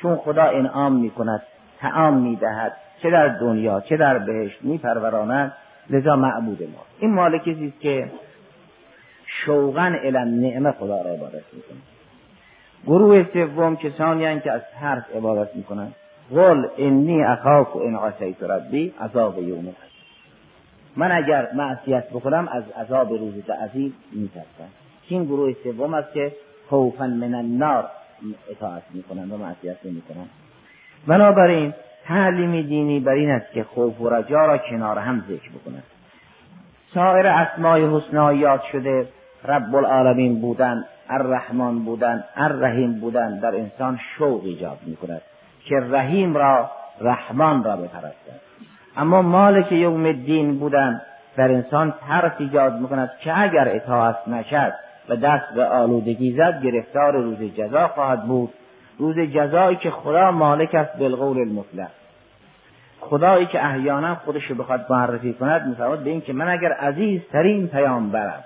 چون 0.05 0.17
خدا 0.17 0.43
انعام 0.43 0.93
می 0.97 1.11
کند 1.11 1.43
تعام 1.81 2.17
می 2.17 2.37
دهد 2.37 2.73
چه 3.03 3.11
در 3.11 3.29
دنیا 3.29 3.81
چه 3.81 3.97
در 3.97 4.19
بهشت 4.19 4.63
می 4.63 4.79
پروراند 4.79 5.53
لذا 5.91 6.17
معبود 6.17 6.63
ما. 6.63 6.85
این 6.99 7.15
مال 7.15 7.39
کسی 7.39 7.67
است 7.69 7.81
که 7.81 8.11
شوقا 9.27 9.95
الان 10.05 10.29
نعمه 10.29 10.71
خدا 10.71 11.03
را 11.03 11.11
عبادت 11.11 11.43
می 11.53 11.63
کند 11.63 11.83
گروه 12.87 13.27
سوم 13.33 13.77
کسانی 13.77 14.41
که 14.41 14.53
از 14.53 14.63
ترس 14.81 15.03
عبادت 15.17 15.57
می 15.57 15.63
کنند 15.63 15.95
قل 16.31 16.67
انی 16.79 17.25
اخاف 17.25 17.77
و 17.77 17.79
ان 17.79 17.97
عصیت 17.97 18.43
ربی 18.43 18.95
عذاب 19.01 19.43
یوم 19.43 19.75
من 20.97 21.13
اگر 21.13 21.49
معصیت 21.55 22.11
بکنم 22.11 22.49
از 22.53 22.65
عذاب 22.71 23.11
روز 23.11 23.51
عزیز 23.51 23.93
میترسم. 24.13 24.69
این 25.09 25.25
گروه 25.25 25.53
سوم 25.65 25.95
است 25.95 26.13
که 26.13 26.33
خوفا 26.69 27.07
من 27.07 27.35
النار. 27.35 27.91
اطاعت 28.51 28.83
می‌کنن 28.95 29.31
و 29.31 29.37
معصیت 29.37 29.77
نمی‌کنن. 29.85 30.27
بنابراین 31.07 31.75
تعلیم 32.05 32.63
دینی 32.63 33.01
بر 33.01 33.13
این 33.13 33.31
است 33.31 33.53
که 33.53 33.65
خوف 33.65 34.01
و 34.01 34.09
رجا 34.09 34.47
را 34.47 34.59
کنار 34.59 34.99
هم 34.99 35.25
ذکر 35.29 35.51
بکنند. 35.51 35.85
سایر 36.95 37.27
اسمای 37.27 37.85
حسنا 37.85 38.33
یاد 38.33 38.63
شده 38.73 39.09
رب 39.45 39.75
العالمین 39.75 40.41
بودن 40.41 40.85
الرحمن 41.09 41.79
بودن 41.79 42.25
الرحیم 42.37 43.01
بودن 43.01 43.39
در 43.39 43.55
انسان 43.55 44.01
شوق 44.19 44.45
ایجاد 44.45 44.79
می 44.87 44.97
کند 44.97 45.23
که 45.65 45.75
رحیم 45.91 46.37
را 46.37 46.71
رحمان 47.01 47.65
را 47.65 47.77
بپرستد 47.77 48.41
اما 48.97 49.23
مالک 49.23 49.73
یوم 49.73 50.05
الدین 50.05 50.59
بودن 50.59 51.03
در 51.37 51.53
انسان 51.53 51.95
ترس 52.09 52.33
ایجاد 52.39 52.81
می 52.81 52.89
کند 52.89 53.11
که 53.21 53.41
اگر 53.41 53.69
اطاعت 53.69 54.29
نشد 54.29 54.73
و 55.09 55.17
دست 55.17 55.55
به 55.55 55.65
آلودگی 55.65 56.33
زد 56.33 56.61
گرفتار 56.63 57.13
روز 57.13 57.43
جزا 57.43 57.89
خواهد 57.89 58.25
بود. 58.25 58.51
روز 58.99 59.19
جزایی 59.19 59.77
که 59.77 59.91
خدا 59.91 60.31
مالک 60.31 60.75
است 60.75 60.99
بالقول 60.99 61.39
المطلق 61.39 61.91
خدایی 63.01 63.47
که 63.47 63.67
احیانا 63.67 64.15
خودش 64.15 64.45
رو 64.45 64.55
بخواد 64.55 64.87
معرفی 64.91 65.33
کند 65.33 65.67
میفرماد 65.67 65.99
به 65.99 66.11
این 66.11 66.21
که 66.21 66.33
من 66.33 66.49
اگر 66.49 66.73
عزیزترین 66.73 67.67
برم 68.13 68.45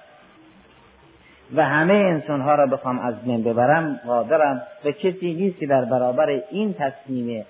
و 1.55 1.64
همه 1.64 1.94
انسان 1.94 2.40
ها 2.40 2.55
را 2.55 2.66
بخوام 2.66 2.99
از 2.99 3.14
بین 3.23 3.42
ببرم 3.42 4.01
قادرم 4.07 4.62
و 4.85 4.90
کسی 4.90 5.35
نیست 5.35 5.59
که 5.59 5.66
در 5.66 5.85
برابر 5.85 6.42
این 6.51 6.75
تصمیم 6.75 7.44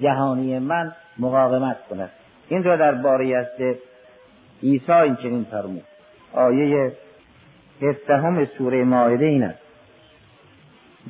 جهانی 0.00 0.58
من 0.58 0.92
مقاومت 1.18 1.76
کند. 1.90 2.10
این 2.48 2.64
را 2.64 2.76
در 2.76 2.94
باری 2.94 3.34
است 3.34 3.60
عیسی 4.62 4.92
این 4.92 5.16
چنین 5.16 5.46
فرمود. 5.50 5.84
آیه 6.32 6.92
هفدهم 7.82 8.44
سوره 8.44 8.84
ماعده 8.84 9.24
این 9.24 9.42
است. 9.42 9.58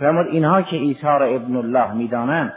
فرمود 0.01 0.27
اینها 0.27 0.63
که 0.63 0.77
عیسی 0.77 1.03
را 1.03 1.25
ابن 1.25 1.57
الله 1.57 1.93
می‌دانند 1.93 2.53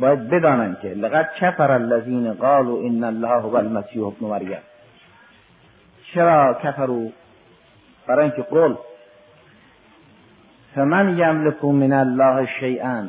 باید 0.00 0.30
بدانند 0.30 0.80
که 0.80 0.88
لقد 0.88 1.28
کفر 1.40 1.70
الذین 1.70 2.32
قالوا 2.32 2.80
ان 2.80 3.04
الله 3.04 3.40
هو 3.40 3.56
المسیح 3.56 4.06
ابن 4.06 4.26
مریم. 4.26 4.58
چرا 6.14 6.58
کفرو 6.62 7.12
برای 8.06 8.22
اینکه 8.24 8.42
قول 8.42 8.74
فمن 10.74 11.18
یملک 11.18 11.64
من 11.64 11.92
الله 11.92 12.48
شیئا؟ 12.60 13.08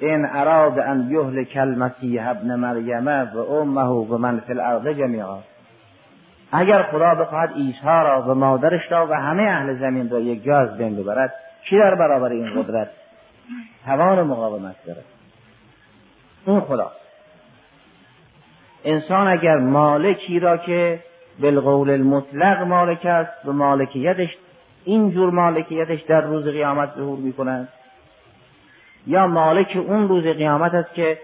این 0.00 0.26
اراد 0.26 0.78
ان 0.78 1.10
یهلک 1.10 1.56
المسیح 1.56 2.28
ابن 2.28 2.54
مریم 2.54 3.08
و 3.08 3.38
امه 3.38 3.88
و 3.88 4.18
من 4.18 4.40
فی 4.40 4.52
الارض 4.52 4.86
جمیعا. 4.86 5.38
اگر 6.52 6.82
خدا 6.82 7.14
بخواهد 7.14 7.52
عیسی 7.52 7.84
را 7.84 8.22
و 8.22 8.34
مادرش 8.34 8.92
را 8.92 9.06
و 9.06 9.12
همه 9.12 9.42
اهل 9.42 9.78
زمین 9.78 10.10
را 10.10 10.20
یک 10.20 10.44
جا 10.44 10.58
از 10.58 10.76
بین 10.76 10.96
ببرد 10.96 11.34
کی 11.68 11.78
در 11.78 11.94
برابر 11.94 12.28
این 12.28 12.62
قدرت؟ 12.62 12.90
توان 13.84 14.22
مقاومت 14.22 14.76
دارد. 14.86 15.04
اون 16.44 16.60
خدا. 16.60 16.92
انسان 18.84 19.28
اگر 19.28 19.56
مالکی 19.56 20.40
را 20.40 20.56
که 20.56 21.00
بالقول 21.40 21.90
المطلق 21.90 22.62
مالک 22.62 23.06
است 23.06 23.46
و 23.46 23.52
مالکیتش 23.52 24.36
اینجور 24.84 25.30
مالکیتش 25.30 26.02
در 26.02 26.20
روز 26.20 26.44
قیامت 26.44 26.94
ظهور 26.94 27.18
می 27.18 27.32
کند 27.32 27.68
یا 29.06 29.26
مالک 29.26 29.76
اون 29.76 30.08
روز 30.08 30.24
قیامت 30.24 30.74
است 30.74 30.94
که 30.94 31.18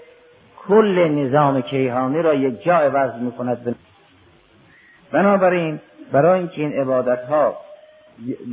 کل 0.69 1.09
نظام 1.09 1.61
کیهانی 1.61 2.23
را 2.23 2.35
یک 2.35 2.62
جا 2.64 2.77
عوض 2.77 3.14
می 3.14 3.33
کند 3.33 3.77
بنابراین 5.12 5.81
برای 6.12 6.38
اینکه 6.38 6.61
این 6.61 6.73
عبادت 6.73 7.25
ها 7.25 7.57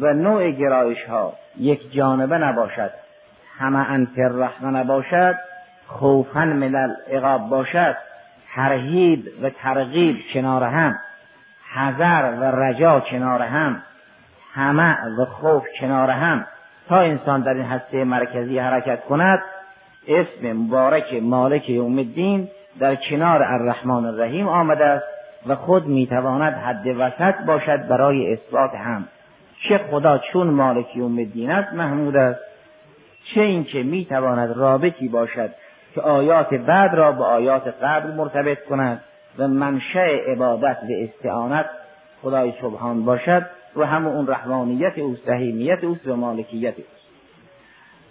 و 0.01 0.13
نوع 0.13 0.51
گرایش 0.51 1.03
ها 1.03 1.33
یک 1.57 1.91
جانبه 1.91 2.37
نباشد 2.37 2.91
همه 3.57 3.91
انتر 3.91 4.27
رحمه 4.27 4.69
نباشد 4.69 5.35
خوفن 5.87 6.47
ملل 6.47 6.93
عقاب 7.11 7.49
باشد 7.49 7.95
ترهیب 8.55 9.27
و 9.43 9.49
ترغیب 9.49 10.17
کنار 10.33 10.63
هم 10.63 10.95
حذر 11.73 12.33
و 12.39 12.43
رجا 12.43 12.99
کنار 12.99 13.41
هم 13.41 13.81
همه 14.53 14.97
و 15.19 15.25
خوف 15.25 15.63
کنار 15.79 16.09
هم 16.09 16.45
تا 16.89 16.99
انسان 16.99 17.41
در 17.41 17.53
این 17.53 17.65
هسته 17.65 18.03
مرکزی 18.03 18.59
حرکت 18.59 19.05
کند 19.05 19.39
اسم 20.07 20.53
مبارک 20.53 21.13
مالک 21.13 21.69
یوم 21.69 21.97
الدین 21.97 22.49
در 22.79 22.95
کنار 22.95 23.43
الرحمن 23.43 24.05
الرحیم 24.05 24.47
آمده 24.47 24.85
است. 24.85 25.14
و 25.47 25.55
خود 25.55 25.87
می‌تواند 25.87 26.53
حد 26.53 26.87
وسط 26.87 27.35
باشد 27.47 27.87
برای 27.87 28.33
اثبات 28.33 28.75
هم. 28.75 29.07
چه 29.69 29.77
خدا 29.77 30.17
چون 30.17 30.47
مالک 30.47 30.95
یوم 30.95 31.17
الدین 31.17 31.51
است 31.51 31.73
محمود 31.73 32.15
است. 32.15 32.39
چه 33.33 33.41
اینکه 33.41 33.83
می‌تواند 33.83 34.57
رابطی 34.57 35.07
باشد 35.07 35.49
که 35.95 36.01
آیات 36.01 36.53
بعد 36.53 36.93
را 36.93 37.11
به 37.11 37.23
آیات 37.23 37.67
قبل 37.83 38.11
مرتبط 38.11 38.65
کند 38.65 39.01
و 39.37 39.47
منشأ 39.47 40.07
عبادت 40.27 40.77
و 40.83 40.87
استعانت 41.03 41.65
خدای 42.21 42.53
سبحان 42.61 43.05
باشد 43.05 43.45
و 43.75 43.85
همه 43.85 44.07
اون 44.07 44.27
رحمانیت 44.27 44.97
او 44.97 45.15
سهیمیت 45.25 45.83
اوست 45.83 46.07
و 46.07 46.15
مالکیت 46.15 46.73
اوست. 46.77 47.05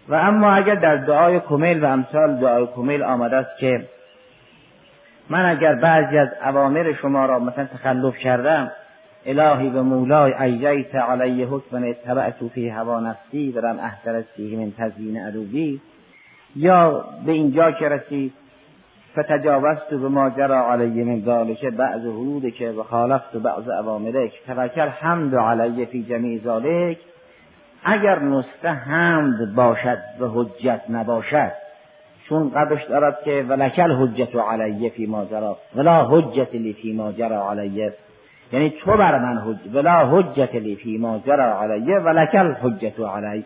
و 0.09 0.15
اما 0.15 0.53
اگر 0.53 0.75
در 0.75 0.97
دعای 0.97 1.41
کمیل 1.41 1.85
و 1.85 1.87
امثال 1.87 2.37
دعای 2.37 2.67
کمیل 2.77 3.03
آمده 3.03 3.37
است 3.37 3.59
که 3.59 3.85
من 5.31 5.45
اگر 5.51 5.75
بعضی 5.75 6.19
از 6.19 6.29
اوامر 6.45 6.93
شما 6.93 7.27
را 7.27 7.39
مثلا 7.39 7.65
تخلف 7.65 8.17
کردم 8.17 8.71
الهی 9.27 9.69
و 9.69 9.83
مولای 9.83 10.33
ایجیت 10.33 10.95
علی 10.95 11.45
حکم 11.45 11.85
اتبعت 11.85 12.49
فی 12.55 12.69
هوا 12.69 13.01
نفسی 13.01 13.53
درم 13.53 13.79
احترت 13.79 14.25
من 14.39 14.73
تزیین 14.79 15.21
عروبی. 15.21 15.81
یا 16.57 17.05
به 17.27 17.33
اینجا 17.33 17.71
که 17.71 17.89
رسید 17.89 18.33
فتجاوزت 19.19 19.91
به 19.91 20.09
ما 20.09 20.31
جرا 20.31 20.73
علی 20.73 21.05
من 21.05 21.25
ذالک 21.25 21.65
بعض 21.65 22.01
حدود 22.01 22.55
که 22.55 22.71
و 22.71 22.83
خالفت 22.83 23.37
بعض 23.37 23.69
اوامرک 23.69 24.33
توکل 24.47 24.89
حمد 24.89 25.35
علی 25.35 25.87
فی 25.87 26.03
جمیع 26.03 26.41
ذالک 26.45 26.99
اگر 27.85 28.19
نسخه 28.19 28.69
حمد 28.69 29.55
باشد 29.55 29.99
و 30.21 30.29
حجت 30.29 30.81
نباشد 30.89 31.64
چون 32.29 32.51
قبلش 32.51 32.85
دارد 32.85 33.23
که 33.25 33.45
ولکل 33.49 33.93
حجت 33.93 34.37
علی 34.37 34.91
فی 34.91 35.07
ما 35.07 35.25
جرا 35.25 35.57
ولا 35.77 36.05
حجت 36.05 36.55
لی 36.55 36.73
فی 36.73 36.93
ما 36.93 37.13
جرا 37.13 37.51
علی 37.51 37.91
یعنی 38.53 38.71
تو 38.71 38.97
بر 38.97 39.19
من 39.19 39.39
حج 39.39 39.75
ولا 39.75 40.07
حجت 40.07 40.55
لی 40.55 40.77
فی 40.77 40.99
ما 40.99 41.23
جرا 41.27 41.61
علی 41.63 41.93
ولکل 41.93 42.55
حجت 42.55 43.01
علی. 43.01 43.45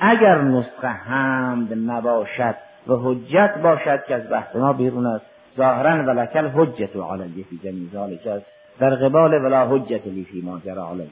اگر 0.00 0.42
نسخه 0.42 0.88
حمد 0.88 1.72
نباشد 1.86 2.54
و 2.86 2.94
حجت 2.96 3.54
باشد 3.62 4.04
که 4.08 4.14
از 4.14 4.30
بحث 4.30 4.56
ما 4.56 4.72
بیرون 4.72 5.06
است 5.06 5.24
ظاهرا 5.56 6.04
ولکل 6.04 6.48
حجت 6.48 6.96
علی 6.96 7.46
فی 7.50 7.90
ذالک 7.92 8.26
است. 8.26 8.46
در 8.78 8.94
قبال 8.94 9.44
ولا 9.44 9.68
حجت 9.68 10.06
لی 10.06 10.24
فی 10.24 10.40
ما 10.40 10.58
جرا 10.64 10.88
علیه. 10.88 11.08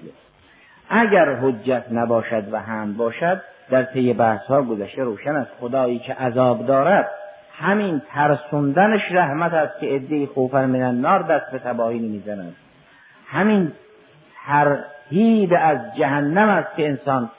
اگر 0.88 1.34
حجت 1.34 1.84
نباشد 1.92 2.52
و 2.52 2.60
هم 2.60 2.94
باشد 2.94 3.40
در 3.72 3.82
طی 3.82 4.12
بحث 4.12 4.46
ها 4.46 4.62
گذشته 4.62 5.02
روشن 5.02 5.36
است. 5.36 5.50
خدایی 5.60 5.98
که 5.98 6.14
عذاب 6.14 6.66
دارد 6.66 7.10
همین 7.58 8.02
ترسوندنش 8.14 9.00
رحمت 9.12 9.54
است 9.54 9.80
که 9.80 9.86
عده 9.86 10.26
خوفن 10.26 10.64
من 10.66 10.82
النار 10.82 11.22
دست 11.22 11.50
به 11.52 11.58
تباهی 11.58 11.98
نمی‌زنند 11.98 12.56
همین 13.26 13.72
ترهیب 14.46 15.54
از 15.60 15.78
جهنم 15.96 16.48
است 16.48 16.76
که 16.76 16.88
انسان 16.88 17.30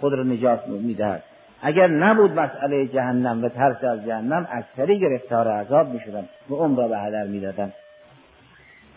خود 0.00 0.12
را 0.12 0.22
نجات 0.22 0.68
می‌دهد. 0.68 1.22
اگر 1.62 1.86
نبود 1.86 2.40
مسئله 2.40 2.86
جهنم 2.86 3.44
و 3.44 3.48
ترس 3.48 3.84
از 3.84 4.06
جهنم 4.06 4.48
اکثری 4.52 4.98
گرفتار 4.98 5.48
عذاب 5.48 5.88
می‌شدن 5.88 6.24
و 6.50 6.54
عمر 6.54 6.78
را 6.82 6.88
به 6.88 6.98
هدر 6.98 7.24
می‌دادن 7.24 7.72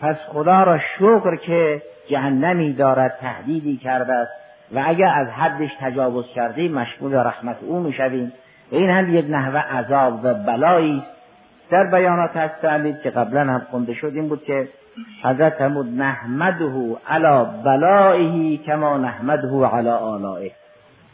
پس 0.01 0.15
خدا 0.27 0.63
را 0.63 0.79
شکر 0.79 1.35
که 1.35 1.81
جهنمی 2.09 2.73
دارد 2.73 3.17
تهدیدی 3.21 3.77
کرده 3.77 4.13
است. 4.13 4.44
و 4.71 4.83
اگر 4.85 5.07
از 5.15 5.27
حدش 5.27 5.69
تجاوز 5.79 6.25
کردیم 6.35 6.73
مشمول 6.73 7.15
رحمت 7.15 7.57
او 7.61 7.79
می‌شویم. 7.79 8.33
و 8.71 8.75
این 8.75 8.89
هم 8.89 9.15
یک 9.15 9.25
نحوه 9.29 9.59
عذاب 9.59 10.19
و 10.23 10.33
بلایی 10.33 11.03
در 11.71 11.83
بیانات 11.83 12.37
هست 12.37 12.61
که 13.03 13.09
قبلا 13.09 13.41
هم 13.41 13.61
خونده 13.71 13.93
شد 13.93 14.11
این 14.15 14.29
بود 14.29 14.43
که 14.43 14.67
حضرت 15.23 15.53
فرمود 15.53 16.01
نحمده 16.01 16.95
علی 17.09 17.45
بلائه 17.65 18.57
کما 18.57 18.97
نحمده 18.97 19.65
علی 19.65 19.89
آلائه. 19.89 20.51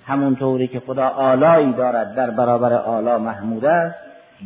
همونطوری 0.08 0.68
که 0.68 0.80
خدا 0.80 1.08
آلایی 1.08 1.74
دارد 1.74 2.16
در 2.16 2.30
برابر 2.30 2.74
آلا 2.74 3.18
محمود 3.18 3.66
است 3.66 3.96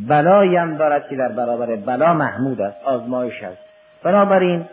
بلایی 0.08 0.56
هم 0.56 0.78
دارد 0.78 1.08
که 1.10 1.16
در 1.16 1.28
برابر 1.28 1.76
بلا 1.76 2.14
محمود 2.14 2.62
است 2.62 2.78
آزمایش 2.86 3.44
است. 3.44 3.62
بنابراین 4.04 4.66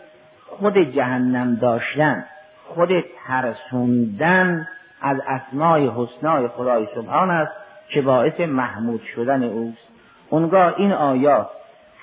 خود 0.47 0.77
جهنم 0.77 1.55
داشتن 1.55 2.25
خود 2.67 2.89
ترسوندن 3.27 4.67
از 5.01 5.17
اسمای 5.27 5.91
حسنای 5.97 6.47
خدای 6.47 6.87
سبحان 6.95 7.29
است 7.29 7.51
که 7.89 8.01
باعث 8.01 8.39
محمود 8.39 9.01
شدن 9.15 9.43
اوست. 9.43 9.87
اونگاه 10.29 10.73
این 10.77 10.91
آیات 10.91 11.49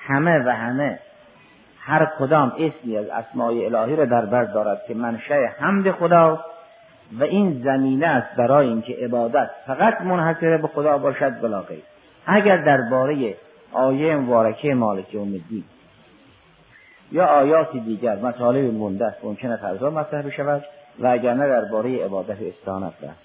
همه 0.07 0.39
و 0.45 0.49
همه 0.49 0.99
هر 1.79 2.07
کدام 2.19 2.51
اسمی 2.59 2.97
از 2.97 3.05
اسمای 3.09 3.65
الهی 3.65 3.95
را 3.95 4.05
در 4.05 4.25
بر 4.25 4.43
دارد 4.43 4.81
که 4.87 4.93
منشأ 4.93 5.47
حمد 5.59 5.91
خداست 5.91 6.43
و 7.19 7.23
این 7.23 7.61
زمینه 7.63 8.07
است 8.07 8.35
برای 8.35 8.67
اینکه 8.67 8.93
عبادت 8.93 9.49
فقط 9.67 10.01
منحصر 10.01 10.57
به 10.57 10.67
خدا 10.67 10.97
باشد 10.97 11.41
بلا 11.41 11.61
غیر 11.61 11.83
اگر 12.25 12.57
درباره 12.57 13.35
آیه 13.71 14.15
مبارکه 14.15 14.73
مالک 14.73 15.13
یوم 15.13 15.27
الدین 15.27 15.63
یا 17.11 17.25
آیات 17.25 17.77
دیگر 17.77 18.15
مطالب 18.15 18.73
مونده 18.73 19.05
است 19.05 19.25
ممکن 19.25 19.51
است 19.51 19.89
مطرح 19.89 20.21
بشود 20.21 20.65
و 20.99 21.07
اگر 21.07 21.33
نه 21.33 21.47
درباره 21.47 22.05
عبادت 22.05 22.37
استانت 22.41 22.93
بحث 23.01 23.17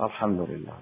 الحمدلله. 0.00 0.72